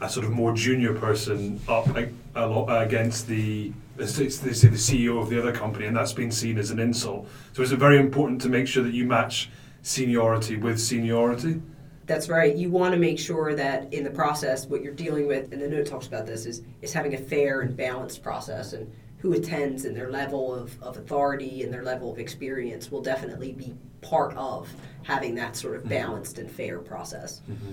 a 0.00 0.08
sort 0.08 0.26
of 0.26 0.32
more 0.32 0.52
junior 0.52 0.94
person 0.94 1.60
up 1.68 1.86
a, 1.96 2.10
a 2.34 2.46
lot 2.46 2.82
against 2.82 3.26
the 3.26 3.72
they 3.96 4.06
say 4.06 4.26
the 4.26 4.76
CEO 4.76 5.22
of 5.22 5.30
the 5.30 5.38
other 5.38 5.52
company, 5.52 5.86
and 5.86 5.96
that's 5.96 6.12
been 6.12 6.30
seen 6.30 6.58
as 6.58 6.70
an 6.70 6.78
insult. 6.78 7.26
So 7.54 7.62
is 7.62 7.72
it 7.72 7.78
very 7.78 7.98
important 7.98 8.42
to 8.42 8.50
make 8.50 8.66
sure 8.66 8.82
that 8.82 8.92
you 8.92 9.06
match 9.06 9.48
seniority 9.80 10.56
with 10.56 10.78
seniority? 10.78 11.62
That's 12.04 12.28
right. 12.28 12.54
You 12.54 12.70
want 12.70 12.92
to 12.92 12.98
make 12.98 13.18
sure 13.18 13.54
that 13.54 13.92
in 13.94 14.04
the 14.04 14.10
process, 14.10 14.66
what 14.66 14.82
you're 14.82 14.92
dealing 14.92 15.26
with, 15.26 15.50
and 15.52 15.62
the 15.62 15.68
note 15.68 15.86
talks 15.86 16.06
about 16.06 16.26
this, 16.26 16.44
is 16.44 16.62
is 16.82 16.92
having 16.92 17.14
a 17.14 17.18
fair 17.18 17.62
and 17.62 17.76
balanced 17.76 18.22
process. 18.22 18.74
And 18.74 18.92
who 19.18 19.32
attends 19.32 19.86
and 19.86 19.96
their 19.96 20.10
level 20.10 20.54
of, 20.54 20.80
of 20.82 20.98
authority 20.98 21.62
and 21.62 21.72
their 21.72 21.82
level 21.82 22.12
of 22.12 22.18
experience 22.18 22.90
will 22.90 23.02
definitely 23.02 23.52
be 23.52 23.74
part 24.02 24.36
of 24.36 24.72
having 25.02 25.34
that 25.34 25.56
sort 25.56 25.74
of 25.74 25.80
mm-hmm. 25.80 25.90
balanced 25.90 26.38
and 26.38 26.50
fair 26.50 26.78
process. 26.78 27.40
Mm-hmm. 27.50 27.72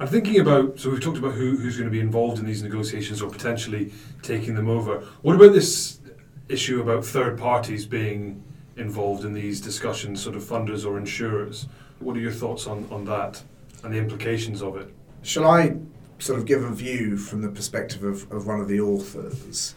I'm 0.00 0.08
thinking 0.08 0.40
about, 0.40 0.80
so 0.80 0.88
we've 0.88 1.02
talked 1.02 1.18
about 1.18 1.34
who, 1.34 1.58
who's 1.58 1.76
going 1.76 1.86
to 1.86 1.92
be 1.92 2.00
involved 2.00 2.38
in 2.38 2.46
these 2.46 2.62
negotiations 2.62 3.20
or 3.20 3.30
potentially 3.30 3.92
taking 4.22 4.54
them 4.54 4.66
over. 4.66 5.00
What 5.20 5.36
about 5.36 5.52
this 5.52 6.00
issue 6.48 6.80
about 6.80 7.04
third 7.04 7.38
parties 7.38 7.84
being 7.84 8.42
involved 8.78 9.26
in 9.26 9.34
these 9.34 9.60
discussions, 9.60 10.22
sort 10.22 10.36
of 10.36 10.42
funders 10.42 10.86
or 10.86 10.96
insurers? 10.96 11.66
What 11.98 12.16
are 12.16 12.20
your 12.20 12.32
thoughts 12.32 12.66
on, 12.66 12.88
on 12.90 13.04
that 13.04 13.42
and 13.84 13.92
the 13.92 13.98
implications 13.98 14.62
of 14.62 14.78
it? 14.78 14.88
Shall 15.20 15.46
I 15.46 15.76
sort 16.18 16.38
of 16.38 16.46
give 16.46 16.64
a 16.64 16.70
view 16.70 17.18
from 17.18 17.42
the 17.42 17.50
perspective 17.50 18.02
of, 18.02 18.32
of 18.32 18.46
one 18.46 18.58
of 18.58 18.68
the 18.68 18.80
authors? 18.80 19.74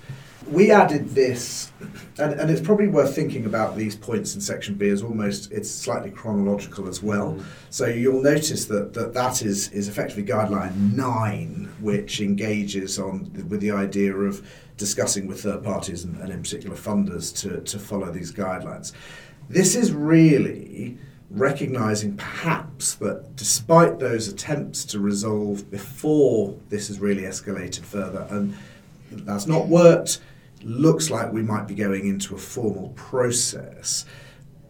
We 0.48 0.72
added 0.72 1.10
this, 1.10 1.72
and, 2.18 2.34
and 2.34 2.50
it's 2.50 2.62
probably 2.62 2.88
worth 2.88 3.16
thinking 3.16 3.46
about 3.46 3.76
these 3.76 3.96
points 3.96 4.36
in 4.36 4.42
section 4.42 4.76
B 4.76 4.90
as 4.90 5.02
almost 5.02 5.52
it's 5.52 5.70
slightly 5.70 6.12
chronological 6.12 6.88
as 6.88 7.02
well. 7.02 7.34
Mm. 7.34 7.44
So 7.70 7.86
you'll 7.86 8.22
notice 8.22 8.66
that, 8.66 8.94
that 8.94 9.14
that 9.14 9.42
is 9.42 9.70
is 9.72 9.88
effectively 9.88 10.24
guideline 10.24 10.94
nine, 10.94 11.74
which 11.80 12.22
engages 12.22 13.00
on 13.00 13.32
with 13.50 13.62
the 13.62 13.72
idea 13.72 14.16
of 14.16 14.48
discussing 14.78 15.28
with 15.28 15.42
third 15.42 15.64
parties 15.64 16.04
and, 16.04 16.16
and 16.18 16.32
in 16.32 16.42
particular 16.42 16.76
funders 16.76 17.36
to, 17.42 17.62
to 17.62 17.80
follow 17.80 18.12
these 18.12 18.32
guidelines. 18.32 18.94
This 19.50 19.76
is 19.76 19.92
really 19.92 20.98
recognizing 21.30 22.16
perhaps 22.16 22.96
that 22.96 23.36
despite 23.36 24.00
those 24.00 24.28
attempts 24.28 24.86
to 24.86 25.00
resolve 25.00 25.70
before 25.72 26.56
this 26.70 26.88
has 26.90 27.00
really 27.00 27.24
escalated 27.24 27.84
further 27.84 28.28
and 28.30 28.56
that's 29.12 29.48
not 29.48 29.68
worked 29.68 30.20
looks 30.66 31.10
like 31.10 31.32
we 31.32 31.42
might 31.44 31.68
be 31.68 31.76
going 31.76 32.08
into 32.08 32.36
a 32.36 32.38
formal 32.38 32.90
process, 32.90 34.06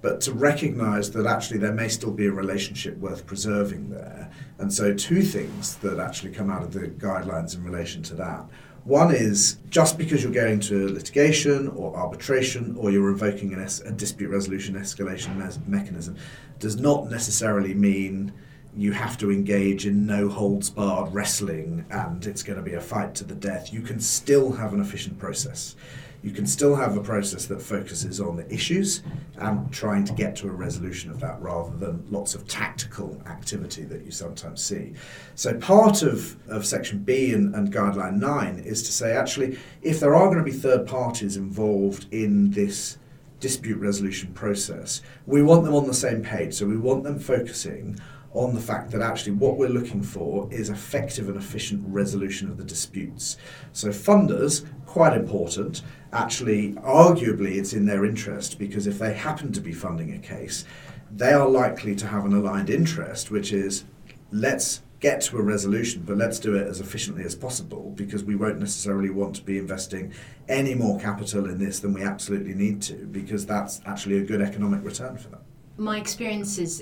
but 0.02 0.20
to 0.22 0.34
recognize 0.34 1.12
that 1.12 1.26
actually 1.26 1.60
there 1.60 1.74
may 1.74 1.88
still 1.88 2.12
be 2.12 2.26
a 2.26 2.32
relationship 2.32 2.98
worth 2.98 3.26
preserving 3.26 3.90
there. 3.90 4.30
And 4.60 4.72
so, 4.72 4.94
two 4.94 5.22
things 5.22 5.76
that 5.78 6.00
actually 6.00 6.32
come 6.32 6.50
out 6.50 6.64
of 6.64 6.74
the 6.74 6.88
guidelines 6.88 7.56
in 7.56 7.64
relation 7.64 8.04
to 8.04 8.16
that. 8.16 8.46
One 8.84 9.16
is 9.16 9.58
just 9.70 9.98
because 9.98 10.24
you're 10.24 10.34
going 10.34 10.60
to 10.62 10.90
litigation 10.90 11.70
or 11.70 11.96
arbitration 11.96 12.76
or 12.78 12.92
you're 12.92 13.10
invoking 13.12 13.54
es- 13.54 13.80
a 13.80 13.92
dispute 13.92 14.30
resolution 14.30 14.76
escalation 14.76 15.38
me- 15.38 15.64
mechanism 15.80 16.18
does 16.60 16.76
not 16.76 17.10
necessarily 17.10 17.74
mean 17.74 18.34
you 18.76 18.92
have 18.92 19.18
to 19.20 19.32
engage 19.32 19.86
in 19.86 20.06
no 20.06 20.28
holds 20.28 20.70
barred 20.70 21.14
wrestling 21.14 21.86
and 21.92 22.26
it's 22.26 22.44
going 22.44 22.58
to 22.58 22.64
be 22.64 22.74
a 22.74 22.82
fight 22.82 23.14
to 23.16 23.24
the 23.24 23.36
death. 23.36 23.72
You 23.72 23.82
can 23.82 24.00
still 24.00 24.52
have 24.54 24.74
an 24.74 24.82
efficient 24.82 25.20
process. 25.20 25.76
You 26.24 26.32
can 26.32 26.48
still 26.48 26.76
have 26.76 26.96
a 26.96 27.02
process 27.02 27.48
that 27.48 27.62
focuses 27.62 28.22
on 28.22 28.38
the 28.38 28.52
issues 28.52 29.04
and 29.38 29.72
trying 29.74 30.06
to 30.06 30.14
get 30.14 30.38
to 30.38 30.48
a 30.48 30.52
resolution 30.52 31.12
of 31.12 31.20
that 31.20 31.40
rather 31.42 31.76
than 31.76 32.06
lots 32.10 32.34
of 32.34 32.48
tactical 32.48 33.22
activity 33.28 33.84
that 33.84 34.06
you 34.06 34.12
sometimes 34.12 34.64
see. 34.64 34.94
So, 35.36 35.54
part 35.56 36.02
of, 36.02 36.38
of 36.48 36.66
Section 36.66 37.00
B 37.00 37.34
and, 37.34 37.54
and 37.54 37.74
Guideline 37.74 38.20
9 38.20 38.60
is 38.60 38.84
to 38.84 38.94
say 38.94 39.12
actually, 39.18 39.60
if 39.82 40.00
there 40.00 40.16
are 40.16 40.28
going 40.28 40.38
to 40.38 40.44
be 40.50 40.58
third 40.58 40.88
parties 40.88 41.36
involved 41.36 42.06
in 42.12 42.52
this 42.52 42.98
dispute 43.42 43.80
resolution 43.80 44.32
process, 44.32 45.02
we 45.26 45.42
want 45.42 45.66
them 45.66 45.76
on 45.76 45.88
the 45.88 45.94
same 45.94 46.24
page. 46.24 46.54
So, 46.54 46.66
we 46.66 46.78
want 46.78 47.04
them 47.04 47.20
focusing 47.20 48.00
on 48.34 48.56
the 48.56 48.62
fact 48.62 48.92
that 48.92 49.02
actually 49.02 49.34
what 49.34 49.58
we're 49.58 49.70
looking 49.70 50.02
for 50.02 50.52
is 50.52 50.70
effective 50.70 51.30
and 51.30 51.38
efficient 51.38 51.84
resolution 51.88 52.50
of 52.50 52.58
the 52.58 52.64
disputes. 52.64 53.38
So 53.72 53.90
funders, 53.90 54.66
quite 54.86 55.14
important, 55.14 55.84
actually 56.12 56.74
arguably 56.74 57.56
it's 57.56 57.74
in 57.74 57.86
their 57.86 58.06
interest 58.06 58.58
because 58.58 58.88
if 58.88 59.00
they 59.00 59.14
happen 59.14 59.52
to 59.54 59.62
be 59.62 59.72
funding 59.72 60.14
a 60.14 60.20
case, 60.20 60.66
they 61.12 61.34
are 61.34 61.48
likely 61.48 61.96
to 61.96 62.08
have 62.08 62.26
an 62.26 62.34
aligned 62.34 62.70
interest, 62.70 63.30
which 63.30 63.54
is 63.54 63.86
let's 64.32 64.82
get 65.00 65.22
to 65.22 65.38
a 65.38 65.42
resolution, 65.42 66.02
but 66.06 66.18
let's 66.18 66.40
do 66.40 66.56
it 66.56 66.66
as 66.66 66.80
efficiently 66.80 67.26
as 67.26 67.36
possible 67.36 67.94
because 67.96 68.24
we 68.24 68.36
won't 68.36 68.58
necessarily 68.58 69.10
want 69.10 69.36
to 69.36 69.44
be 69.44 69.58
investing 69.58 70.14
any 70.48 70.74
more 70.74 70.98
capital 71.00 71.46
in 71.50 71.60
this 71.60 71.82
than 71.82 71.94
we 71.94 72.02
absolutely 72.02 72.54
need 72.54 72.82
to 72.82 72.94
because 73.12 73.46
that's 73.46 73.82
actually 73.86 74.18
a 74.18 74.24
good 74.24 74.42
economic 74.42 74.84
return 74.84 75.18
for 75.18 75.28
them. 75.28 75.42
My 75.76 76.00
experience 76.00 76.58
is 76.58 76.82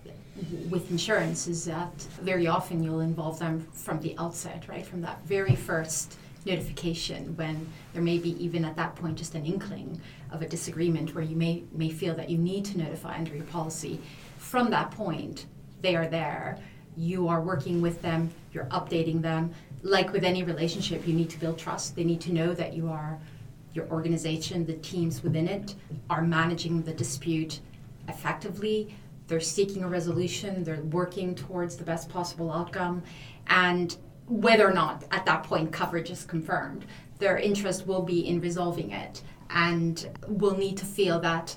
with 0.70 0.90
insurance 0.92 1.48
is 1.48 1.66
that 1.66 1.94
very 2.22 2.48
often 2.48 2.84
you'll 2.84 3.02
involve 3.02 3.40
them 3.40 3.68
from 3.74 4.00
the 4.02 4.16
outset, 4.18 4.68
right? 4.68 4.86
From 4.86 5.02
that 5.02 5.22
very 5.26 5.56
first 5.56 6.18
notification 6.46 7.36
when 7.38 7.68
there 7.94 8.02
may 8.02 8.18
be 8.18 8.32
even 8.44 8.66
at 8.66 8.76
that 8.76 8.96
point 8.96 9.18
just 9.18 9.36
an 9.36 9.46
inkling 9.46 10.02
of 10.32 10.42
a 10.42 10.48
disagreement 10.48 11.14
where 11.14 11.24
you 11.24 11.36
may 11.36 11.64
may 11.72 11.90
feel 11.90 12.16
that 12.16 12.30
you 12.30 12.38
need 12.38 12.66
to 12.66 12.78
notify 12.78 13.16
under 13.16 13.36
your 13.36 13.46
policy. 13.46 14.00
From 14.38 14.70
that 14.72 14.92
point, 14.92 15.46
they 15.82 15.96
are 15.96 16.08
there. 16.08 16.58
You 16.98 17.28
are 17.28 17.42
working 17.42 17.82
with 17.82 18.02
them, 18.02 18.32
you're 18.54 18.66
updating 18.66 19.22
them. 19.22 19.54
Like 19.84 20.12
with 20.12 20.24
any 20.24 20.44
relationship, 20.44 21.08
you 21.08 21.14
need 21.14 21.30
to 21.30 21.40
build 21.40 21.58
trust. 21.58 21.96
They 21.96 22.04
need 22.04 22.22
to 22.22 22.34
know 22.34 22.54
that 22.54 22.74
you 22.74 22.90
are 22.90 23.20
your 23.74 23.88
organization, 23.90 24.66
the 24.66 24.74
teams 24.74 25.24
within 25.24 25.48
it 25.48 25.76
are 26.10 26.22
managing 26.22 26.82
the 26.82 26.94
dispute 26.94 27.60
effectively. 28.08 28.96
They're 29.32 29.40
seeking 29.40 29.86
a 29.86 29.88
resolution, 29.88 30.62
they're 30.66 30.84
working 30.84 31.36
towards 31.36 31.78
the 31.78 31.86
best 31.86 32.10
possible 32.10 32.52
outcome, 32.52 33.02
and 33.48 33.96
whether 34.28 34.68
or 34.68 34.74
not 34.74 35.06
at 35.12 35.26
that 35.26 35.44
point 35.44 35.72
coverage 35.72 36.10
is 36.10 36.26
confirmed, 36.26 36.84
their 37.18 37.38
interest 37.38 37.88
will 37.88 38.02
be 38.02 38.28
in 38.28 38.42
resolving 38.42 38.92
it 38.92 39.22
and 39.50 40.10
will 40.28 40.58
need 40.58 40.76
to 40.80 40.86
feel 40.86 41.18
that 41.22 41.56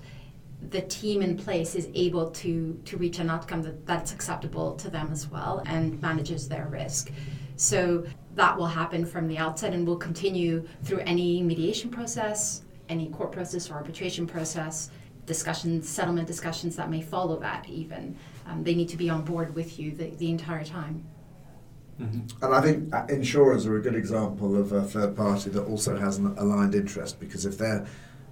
the 0.71 0.83
team 0.83 1.21
in 1.21 1.37
place 1.37 1.75
is 1.75 1.89
able 1.95 2.31
to, 2.31 2.81
to 2.85 2.97
reach 2.97 3.19
an 3.19 3.29
outcome 3.29 3.63
that, 3.63 3.85
that's 3.87 4.13
acceptable 4.13 4.77
to 4.77 4.89
them 4.89 5.09
as 5.11 5.27
well 5.29 5.61
and 5.67 6.01
manages 6.01 6.49
their 6.49 6.67
risk. 6.67 7.11
So 7.57 8.07
that 8.37 8.57
will 8.57 8.69
happen 8.69 9.05
from 9.05 9.27
the 9.27 9.39
outset 9.39 9.73
and 9.75 9.85
will 9.85 9.97
continue 9.97 10.65
through 10.85 11.01
any 11.01 11.43
mediation 11.43 11.91
process, 11.91 12.63
any 12.89 13.09
court 13.09 13.33
process 13.33 13.69
or 13.69 13.75
arbitration 13.75 14.29
process, 14.29 14.91
discussions, 15.27 15.89
settlement 15.89 16.27
discussions 16.27 16.77
that 16.77 16.91
may 16.91 17.01
follow 17.01 17.39
that 17.41 17.69
even. 17.69 18.17
Um, 18.47 18.63
they 18.63 18.75
need 18.75 18.89
to 18.91 18.97
be 18.97 19.09
on 19.09 19.23
board 19.23 19.55
with 19.55 19.79
you 19.79 19.93
the, 19.93 20.11
the 20.11 20.31
entire 20.31 20.65
time. 20.65 21.05
Mm-hmm. 22.01 22.45
And 22.45 22.55
I 22.55 22.61
think 22.61 23.11
insurers 23.11 23.67
are 23.67 23.77
a 23.77 23.81
good 23.81 23.95
example 23.95 24.57
of 24.57 24.73
a 24.73 24.83
third 24.83 25.17
party 25.17 25.51
that 25.51 25.65
also 25.65 25.97
has 25.97 26.19
an 26.19 26.35
aligned 26.39 26.75
interest 26.75 27.21
because 27.21 27.47
if 27.47 27.57
they're 27.57 27.87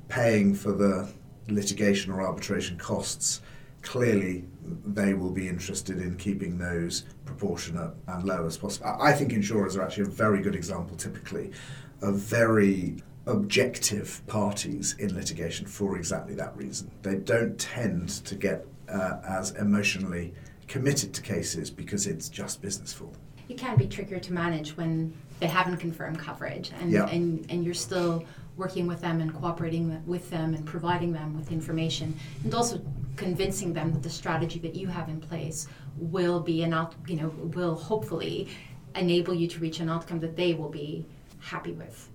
paying 0.09 0.55
for 0.55 0.73
the 0.73 1.13
litigation 1.49 2.13
or 2.13 2.23
arbitration 2.23 2.77
costs, 2.77 3.41
clearly 3.83 4.45
they 4.65 5.15
will 5.15 5.31
be 5.31 5.49
interested 5.49 5.99
in 5.99 6.17
keeping 6.17 6.59
those 6.59 7.05
proportionate 7.25 7.93
and 8.09 8.25
low 8.25 8.47
as 8.47 8.57
possible. 8.57 8.97
I 9.01 9.13
think 9.13 9.33
insurers 9.33 9.77
are 9.77 9.83
actually 9.83 10.05
a 10.05 10.07
very 10.07 10.41
good 10.41 10.55
example, 10.55 10.97
typically, 10.97 11.53
of 12.01 12.17
very 12.17 13.03
objective 13.27 14.23
parties 14.27 14.97
in 14.99 15.15
litigation 15.15 15.67
for 15.67 15.97
exactly 15.97 16.35
that 16.35 16.57
reason. 16.57 16.91
They 17.03 17.17
don't 17.17 17.59
tend 17.59 18.09
to 18.09 18.35
get 18.35 18.67
uh, 18.89 19.19
as 19.27 19.53
emotionally 19.53 20.35
committed 20.67 21.15
to 21.15 21.23
cases 21.23 21.71
because 21.71 22.07
it's 22.07 22.29
just 22.29 22.63
business 22.63 22.93
for 22.93 23.05
them 23.05 23.21
it 23.53 23.59
can 23.59 23.77
be 23.77 23.87
trickier 23.87 24.19
to 24.19 24.33
manage 24.33 24.77
when 24.77 25.13
they 25.41 25.47
haven't 25.47 25.77
confirmed 25.77 26.19
coverage 26.19 26.73
and, 26.81 26.91
yeah. 26.91 27.07
and, 27.09 27.47
and 27.51 27.65
you're 27.65 27.75
still 27.75 28.25
working 28.57 28.87
with 28.87 29.01
them 29.01 29.21
and 29.21 29.35
cooperating 29.35 30.03
with 30.07 30.29
them 30.31 30.55
and 30.55 30.65
providing 30.65 31.13
them 31.13 31.37
with 31.37 31.51
information 31.51 32.15
and 32.45 32.55
also 32.55 32.81
convincing 33.17 33.73
them 33.73 33.93
that 33.93 34.03
the 34.03 34.11
strategy 34.11 34.59
that 34.59 34.75
you 34.75 34.87
have 34.87 35.09
in 35.09 35.21
place 35.21 35.67
will 35.97 36.41
be 36.41 36.63
an 36.63 36.73
out, 36.73 36.95
you 37.07 37.17
know 37.17 37.29
will 37.55 37.75
hopefully 37.75 38.49
enable 38.95 39.35
you 39.35 39.47
to 39.47 39.59
reach 39.59 39.81
an 39.81 39.89
outcome 39.89 40.21
that 40.21 40.37
they 40.37 40.55
will 40.55 40.69
be 40.69 41.05
happy 41.41 41.73
with. 41.73 42.09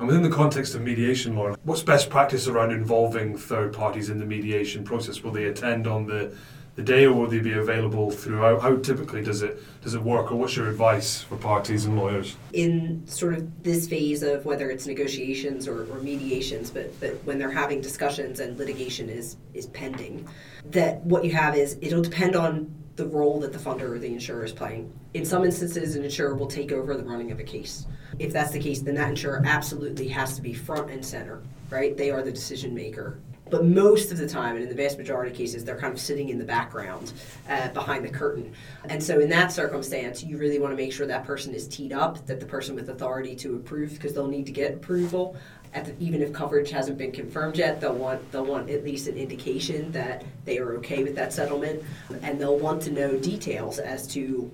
And 0.00 0.06
within 0.08 0.22
the 0.22 0.30
context 0.30 0.74
of 0.74 0.80
mediation 0.80 1.36
law, 1.36 1.54
what's 1.62 1.82
best 1.82 2.08
practice 2.08 2.48
around 2.48 2.72
involving 2.72 3.36
third 3.36 3.74
parties 3.74 4.08
in 4.08 4.18
the 4.18 4.24
mediation 4.24 4.82
process? 4.82 5.22
Will 5.22 5.30
they 5.30 5.44
attend 5.44 5.86
on 5.86 6.06
the 6.06 6.34
the 6.76 6.82
day, 6.82 7.04
or 7.04 7.12
will 7.12 7.26
they 7.26 7.40
be 7.40 7.52
available 7.52 8.10
throughout? 8.10 8.62
How 8.62 8.76
typically 8.76 9.22
does 9.22 9.42
it 9.42 9.62
does 9.82 9.92
it 9.92 10.02
work, 10.02 10.32
or 10.32 10.36
what's 10.36 10.56
your 10.56 10.68
advice 10.68 11.20
for 11.20 11.36
parties 11.36 11.84
and 11.84 11.98
lawyers 11.98 12.36
in 12.54 13.06
sort 13.06 13.34
of 13.34 13.62
this 13.62 13.88
phase 13.88 14.22
of 14.22 14.46
whether 14.46 14.70
it's 14.70 14.86
negotiations 14.86 15.68
or, 15.68 15.84
or 15.92 16.00
mediations, 16.00 16.70
but 16.70 16.98
but 16.98 17.22
when 17.24 17.38
they're 17.38 17.50
having 17.50 17.82
discussions 17.82 18.40
and 18.40 18.56
litigation 18.56 19.10
is 19.10 19.36
is 19.52 19.66
pending, 19.66 20.26
that 20.64 21.04
what 21.04 21.26
you 21.26 21.32
have 21.32 21.54
is 21.54 21.76
it'll 21.82 22.00
depend 22.00 22.36
on 22.36 22.74
the 22.96 23.06
role 23.06 23.38
that 23.40 23.52
the 23.52 23.58
funder 23.58 23.90
or 23.90 23.98
the 23.98 24.14
insurer 24.14 24.44
is 24.46 24.52
playing. 24.52 24.90
In 25.12 25.26
some 25.26 25.44
instances, 25.44 25.94
an 25.94 26.04
insurer 26.04 26.34
will 26.34 26.46
take 26.46 26.72
over 26.72 26.96
the 26.96 27.04
running 27.04 27.32
of 27.32 27.38
a 27.38 27.44
case. 27.44 27.84
If 28.20 28.32
that's 28.32 28.52
the 28.52 28.60
case, 28.60 28.80
then 28.80 28.94
that 28.94 29.08
insurer 29.08 29.42
absolutely 29.44 30.08
has 30.08 30.36
to 30.36 30.42
be 30.42 30.52
front 30.52 30.90
and 30.90 31.04
center, 31.04 31.42
right? 31.70 31.96
They 31.96 32.10
are 32.10 32.22
the 32.22 32.32
decision 32.32 32.74
maker 32.74 33.18
but 33.50 33.64
most 33.64 34.12
of 34.12 34.18
the 34.18 34.28
time, 34.28 34.54
and 34.54 34.62
in 34.62 34.68
the 34.68 34.74
vast 34.74 34.96
majority 34.96 35.32
of 35.32 35.36
cases, 35.36 35.64
they're 35.64 35.76
kind 35.76 35.92
of 35.92 36.00
sitting 36.00 36.28
in 36.28 36.38
the 36.38 36.44
background 36.44 37.12
uh, 37.48 37.68
behind 37.68 38.04
the 38.04 38.08
curtain. 38.08 38.54
And 38.88 39.02
so, 39.02 39.18
in 39.18 39.28
that 39.30 39.52
circumstance, 39.52 40.22
you 40.22 40.38
really 40.38 40.58
want 40.58 40.72
to 40.72 40.76
make 40.76 40.92
sure 40.92 41.06
that 41.06 41.24
person 41.24 41.52
is 41.52 41.66
teed 41.66 41.92
up, 41.92 42.24
that 42.26 42.40
the 42.40 42.46
person 42.46 42.74
with 42.74 42.88
authority 42.88 43.34
to 43.36 43.56
approve, 43.56 43.90
because 43.90 44.14
they'll 44.14 44.28
need 44.28 44.46
to 44.46 44.52
get 44.52 44.74
approval. 44.74 45.36
The, 45.74 45.94
even 46.00 46.22
if 46.22 46.32
coverage 46.32 46.70
hasn't 46.70 46.98
been 46.98 47.12
confirmed 47.12 47.56
yet, 47.56 47.80
they'll 47.80 47.94
want 47.94 48.30
they'll 48.32 48.46
want 48.46 48.70
at 48.70 48.84
least 48.84 49.08
an 49.08 49.16
indication 49.16 49.90
that 49.92 50.24
they 50.44 50.58
are 50.58 50.74
okay 50.76 51.02
with 51.02 51.16
that 51.16 51.32
settlement, 51.32 51.82
and 52.22 52.40
they'll 52.40 52.58
want 52.58 52.82
to 52.82 52.92
know 52.92 53.16
details 53.16 53.78
as 53.78 54.06
to 54.08 54.50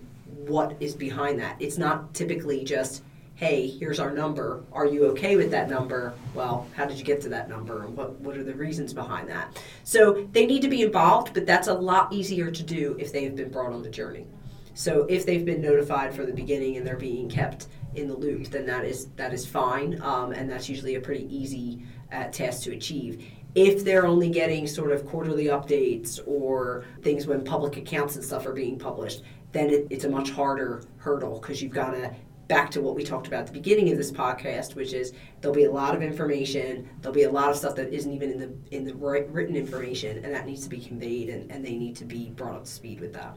what 0.46 0.76
is 0.80 0.94
behind 0.94 1.38
that. 1.40 1.56
It's 1.60 1.78
not 1.78 2.14
typically 2.14 2.64
just 2.64 3.02
hey, 3.36 3.68
here's 3.68 4.00
our 4.00 4.10
number. 4.10 4.64
Are 4.72 4.86
you 4.86 5.04
okay 5.08 5.36
with 5.36 5.50
that 5.50 5.68
number? 5.68 6.14
Well, 6.34 6.66
how 6.74 6.86
did 6.86 6.98
you 6.98 7.04
get 7.04 7.20
to 7.20 7.28
that 7.28 7.50
number? 7.50 7.84
And 7.84 7.94
what, 7.94 8.18
what 8.20 8.34
are 8.34 8.42
the 8.42 8.54
reasons 8.54 8.94
behind 8.94 9.28
that? 9.28 9.62
So 9.84 10.26
they 10.32 10.46
need 10.46 10.62
to 10.62 10.68
be 10.68 10.80
involved, 10.80 11.34
but 11.34 11.44
that's 11.44 11.68
a 11.68 11.74
lot 11.74 12.10
easier 12.14 12.50
to 12.50 12.62
do 12.62 12.96
if 12.98 13.12
they 13.12 13.24
have 13.24 13.36
been 13.36 13.50
brought 13.50 13.74
on 13.74 13.82
the 13.82 13.90
journey. 13.90 14.26
So 14.72 15.04
if 15.10 15.26
they've 15.26 15.44
been 15.44 15.60
notified 15.60 16.14
from 16.14 16.26
the 16.26 16.32
beginning 16.32 16.78
and 16.78 16.86
they're 16.86 16.96
being 16.96 17.28
kept 17.28 17.68
in 17.94 18.08
the 18.08 18.16
loop, 18.16 18.46
then 18.48 18.64
that 18.66 18.84
is 18.84 19.08
that 19.16 19.32
is 19.32 19.46
fine, 19.46 20.00
um, 20.02 20.32
and 20.32 20.50
that's 20.50 20.68
usually 20.68 20.96
a 20.96 21.00
pretty 21.00 21.24
easy 21.34 21.82
uh, 22.12 22.24
task 22.28 22.62
to 22.64 22.72
achieve. 22.72 23.24
If 23.54 23.84
they're 23.84 24.06
only 24.06 24.28
getting 24.28 24.66
sort 24.66 24.92
of 24.92 25.06
quarterly 25.06 25.46
updates 25.46 26.20
or 26.26 26.84
things 27.00 27.26
when 27.26 27.42
public 27.42 27.78
accounts 27.78 28.16
and 28.16 28.24
stuff 28.24 28.46
are 28.46 28.52
being 28.52 28.78
published, 28.78 29.22
then 29.52 29.70
it, 29.70 29.86
it's 29.88 30.04
a 30.04 30.10
much 30.10 30.30
harder 30.30 30.82
hurdle 30.98 31.40
because 31.40 31.62
you've 31.62 31.72
got 31.72 31.92
to 31.92 32.14
back 32.48 32.70
to 32.70 32.80
what 32.80 32.94
we 32.94 33.02
talked 33.02 33.26
about 33.26 33.40
at 33.40 33.46
the 33.48 33.52
beginning 33.52 33.90
of 33.90 33.98
this 33.98 34.12
podcast, 34.12 34.74
which 34.74 34.92
is 34.92 35.12
there'll 35.40 35.54
be 35.54 35.64
a 35.64 35.70
lot 35.70 35.94
of 35.94 36.02
information, 36.02 36.88
there'll 37.00 37.14
be 37.14 37.24
a 37.24 37.30
lot 37.30 37.50
of 37.50 37.56
stuff 37.56 37.74
that 37.74 37.92
isn't 37.92 38.12
even 38.12 38.30
in 38.32 38.38
the 38.38 38.76
in 38.76 38.84
the 38.84 38.94
written 38.94 39.56
information, 39.56 40.24
and 40.24 40.32
that 40.34 40.46
needs 40.46 40.62
to 40.62 40.68
be 40.68 40.78
conveyed, 40.78 41.28
and, 41.28 41.50
and 41.50 41.64
they 41.64 41.76
need 41.76 41.96
to 41.96 42.04
be 42.04 42.30
brought 42.30 42.54
up 42.54 42.64
to 42.64 42.70
speed 42.70 43.00
with 43.00 43.12
that. 43.12 43.36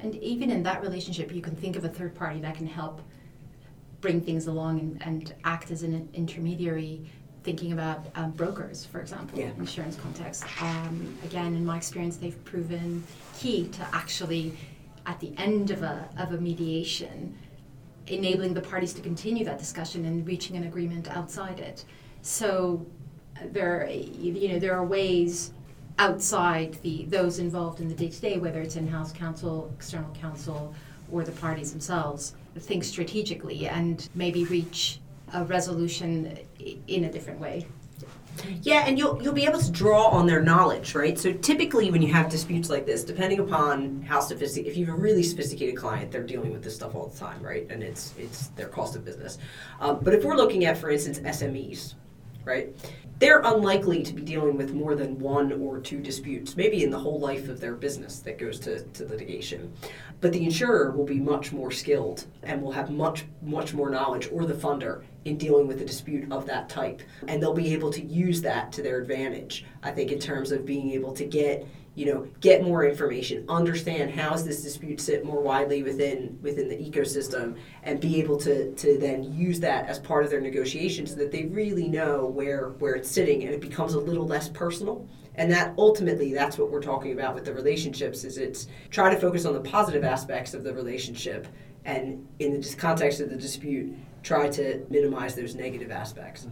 And 0.00 0.14
even 0.16 0.50
in 0.50 0.62
that 0.64 0.82
relationship, 0.82 1.32
you 1.34 1.42
can 1.42 1.54
think 1.54 1.76
of 1.76 1.84
a 1.84 1.88
third 1.88 2.14
party 2.14 2.40
that 2.40 2.54
can 2.54 2.66
help 2.66 3.00
bring 4.00 4.20
things 4.20 4.46
along 4.46 4.80
and, 4.80 5.02
and 5.02 5.34
act 5.44 5.70
as 5.70 5.82
an 5.82 6.08
intermediary. 6.14 7.10
Thinking 7.42 7.72
about 7.72 8.04
um, 8.16 8.32
brokers, 8.32 8.84
for 8.84 9.00
example, 9.00 9.38
yeah. 9.38 9.48
insurance 9.56 9.96
context. 9.96 10.44
Um, 10.60 11.16
again, 11.24 11.54
in 11.54 11.64
my 11.64 11.78
experience, 11.78 12.18
they've 12.18 12.44
proven 12.44 13.02
key 13.38 13.68
to 13.68 13.88
actually, 13.94 14.54
at 15.06 15.18
the 15.20 15.32
end 15.38 15.70
of 15.70 15.82
a 15.82 16.06
of 16.18 16.34
a 16.34 16.38
mediation, 16.38 17.34
enabling 18.10 18.54
the 18.54 18.60
parties 18.60 18.92
to 18.94 19.00
continue 19.00 19.44
that 19.44 19.58
discussion 19.58 20.04
and 20.04 20.26
reaching 20.26 20.56
an 20.56 20.64
agreement 20.64 21.08
outside 21.08 21.60
it. 21.60 21.84
So 22.22 22.84
uh, 23.36 23.44
there, 23.52 23.88
you 23.88 24.48
know, 24.48 24.58
there 24.58 24.74
are 24.74 24.84
ways 24.84 25.52
outside 25.98 26.78
the 26.82 27.04
those 27.06 27.38
involved 27.38 27.80
in 27.80 27.88
the 27.88 27.94
day 27.94 28.08
to 28.08 28.20
day, 28.20 28.38
whether 28.38 28.60
it's 28.60 28.76
in-house 28.76 29.12
counsel, 29.12 29.70
external 29.76 30.12
counsel, 30.14 30.74
or 31.12 31.24
the 31.24 31.32
parties 31.32 31.70
themselves, 31.72 32.34
think 32.58 32.84
strategically 32.84 33.68
and 33.68 34.08
maybe 34.14 34.44
reach 34.44 35.00
a 35.34 35.44
resolution 35.44 36.38
in 36.88 37.04
a 37.04 37.12
different 37.12 37.38
way. 37.38 37.66
Yeah, 38.62 38.84
and 38.86 38.98
you'll 38.98 39.20
you'll 39.22 39.34
be 39.34 39.44
able 39.44 39.58
to 39.58 39.70
draw 39.70 40.06
on 40.06 40.26
their 40.26 40.40
knowledge, 40.40 40.94
right? 40.94 41.18
So 41.18 41.32
typically, 41.32 41.90
when 41.90 42.02
you 42.02 42.12
have 42.12 42.30
disputes 42.30 42.70
like 42.70 42.86
this, 42.86 43.04
depending 43.04 43.40
upon 43.40 44.02
how 44.02 44.20
sophisticated, 44.20 44.72
if 44.72 44.78
you 44.78 44.86
have 44.86 44.94
a 44.94 44.98
really 44.98 45.22
sophisticated 45.22 45.76
client, 45.76 46.10
they're 46.10 46.22
dealing 46.22 46.52
with 46.52 46.62
this 46.62 46.74
stuff 46.74 46.94
all 46.94 47.06
the 47.06 47.18
time, 47.18 47.42
right? 47.42 47.66
And 47.70 47.82
it's 47.82 48.14
it's 48.18 48.48
their 48.48 48.68
cost 48.68 48.96
of 48.96 49.04
business. 49.04 49.38
Um, 49.80 49.98
but 50.02 50.14
if 50.14 50.24
we're 50.24 50.36
looking 50.36 50.64
at, 50.64 50.78
for 50.78 50.90
instance, 50.90 51.18
SMEs, 51.20 51.94
right? 52.44 52.74
They're 53.18 53.40
unlikely 53.40 54.02
to 54.04 54.14
be 54.14 54.22
dealing 54.22 54.56
with 54.56 54.72
more 54.72 54.94
than 54.94 55.18
one 55.18 55.52
or 55.52 55.78
two 55.78 56.00
disputes, 56.00 56.56
maybe 56.56 56.82
in 56.84 56.90
the 56.90 56.98
whole 56.98 57.20
life 57.20 57.50
of 57.50 57.60
their 57.60 57.74
business 57.74 58.20
that 58.20 58.38
goes 58.38 58.58
to, 58.60 58.82
to 58.82 59.04
litigation. 59.04 59.70
But 60.22 60.32
the 60.32 60.42
insurer 60.42 60.90
will 60.92 61.04
be 61.04 61.20
much 61.20 61.52
more 61.52 61.70
skilled 61.70 62.24
and 62.42 62.62
will 62.62 62.72
have 62.72 62.90
much, 62.90 63.26
much 63.42 63.74
more 63.74 63.90
knowledge, 63.90 64.30
or 64.32 64.46
the 64.46 64.54
funder, 64.54 65.02
in 65.24 65.36
dealing 65.36 65.66
with 65.66 65.80
a 65.82 65.84
dispute 65.84 66.30
of 66.32 66.46
that 66.46 66.68
type. 66.68 67.02
And 67.28 67.42
they'll 67.42 67.54
be 67.54 67.72
able 67.74 67.90
to 67.92 68.02
use 68.02 68.40
that 68.42 68.72
to 68.72 68.82
their 68.82 68.98
advantage, 68.98 69.64
I 69.82 69.90
think, 69.90 70.12
in 70.12 70.18
terms 70.18 70.52
of 70.52 70.64
being 70.64 70.92
able 70.92 71.12
to 71.14 71.24
get 71.24 71.66
you 71.96 72.06
know 72.06 72.24
get 72.38 72.62
more 72.62 72.84
information 72.84 73.44
understand 73.48 74.12
how 74.12 74.30
does 74.30 74.44
this 74.44 74.62
dispute 74.62 75.00
sit 75.00 75.24
more 75.24 75.42
widely 75.42 75.82
within 75.82 76.38
within 76.40 76.68
the 76.68 76.76
ecosystem 76.76 77.56
and 77.82 78.00
be 78.00 78.20
able 78.20 78.36
to 78.36 78.72
to 78.76 78.96
then 78.96 79.24
use 79.34 79.58
that 79.58 79.86
as 79.86 79.98
part 79.98 80.24
of 80.24 80.30
their 80.30 80.40
negotiation 80.40 81.04
so 81.04 81.16
that 81.16 81.32
they 81.32 81.46
really 81.46 81.88
know 81.88 82.26
where 82.26 82.68
where 82.78 82.94
it's 82.94 83.10
sitting 83.10 83.42
and 83.42 83.52
it 83.52 83.60
becomes 83.60 83.94
a 83.94 83.98
little 83.98 84.24
less 84.24 84.48
personal 84.48 85.08
And 85.36 85.50
that 85.52 85.74
ultimately, 85.78 86.32
that's 86.34 86.58
what 86.58 86.70
we're 86.70 86.82
talking 86.82 87.12
about 87.12 87.34
with 87.34 87.44
the 87.44 87.54
relationships. 87.54 88.24
Is 88.24 88.36
it's 88.36 88.66
try 88.90 89.12
to 89.12 89.18
focus 89.18 89.46
on 89.46 89.54
the 89.54 89.60
positive 89.60 90.04
aspects 90.04 90.54
of 90.54 90.64
the 90.64 90.74
relationship, 90.74 91.46
and 91.84 92.26
in 92.40 92.60
the 92.60 92.74
context 92.76 93.20
of 93.20 93.30
the 93.30 93.36
dispute, 93.36 93.94
try 94.22 94.48
to 94.50 94.84
minimize 94.90 95.34
those 95.34 95.54
negative 95.54 95.90
aspects. 95.90 96.46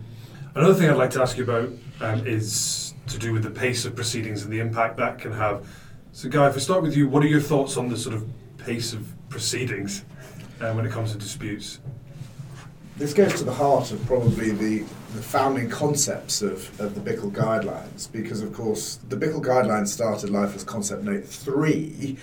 Another 0.55 0.75
thing 0.75 0.91
I'd 0.91 0.97
like 0.97 1.11
to 1.11 1.23
ask 1.23 1.37
you 1.37 1.45
about 1.45 1.71
um, 2.01 2.27
is 2.27 2.95
to 3.07 3.19
do 3.19 3.33
with 3.33 3.43
the 3.43 3.51
pace 3.51 3.85
of 3.85 3.95
proceedings 3.95 4.43
and 4.43 4.53
the 4.53 4.61
impact 4.61 4.97
that 4.97 5.19
can 5.19 5.33
have. 5.33 5.67
So, 6.13 6.29
Guy, 6.29 6.49
if 6.49 6.55
we 6.55 6.61
start 6.61 6.83
with 6.83 6.97
you, 6.97 7.09
what 7.09 7.23
are 7.23 7.29
your 7.29 7.41
thoughts 7.41 7.77
on 7.77 7.89
the 7.89 7.97
sort 7.97 8.15
of 8.15 8.27
pace 8.59 8.93
of 8.93 9.07
proceedings 9.29 10.05
uh, 10.61 10.73
when 10.73 10.85
it 10.85 10.93
comes 10.93 11.13
to 11.13 11.19
disputes? 11.19 11.81
This 12.97 13.15
goes 13.15 13.35
to 13.35 13.45
the 13.45 13.55
heart 13.55 13.93
of 13.93 14.05
probably 14.07 14.51
the, 14.51 14.81
the 15.15 15.23
founding 15.23 15.71
concepts 15.71 16.43
of, 16.43 16.81
of 16.81 16.97
the 16.97 17.01
BIICL 17.01 17.31
Guidelines, 17.31 18.11
because 18.11 18.43
of 18.43 18.53
course 18.53 18.99
the 19.09 19.17
BIICL 19.17 19.45
Guidelines 19.45 19.89
started 19.89 20.31
life 20.31 20.57
as 20.57 20.65
Concept 20.65 21.05
Note 21.05 21.25
3, 21.25 22.19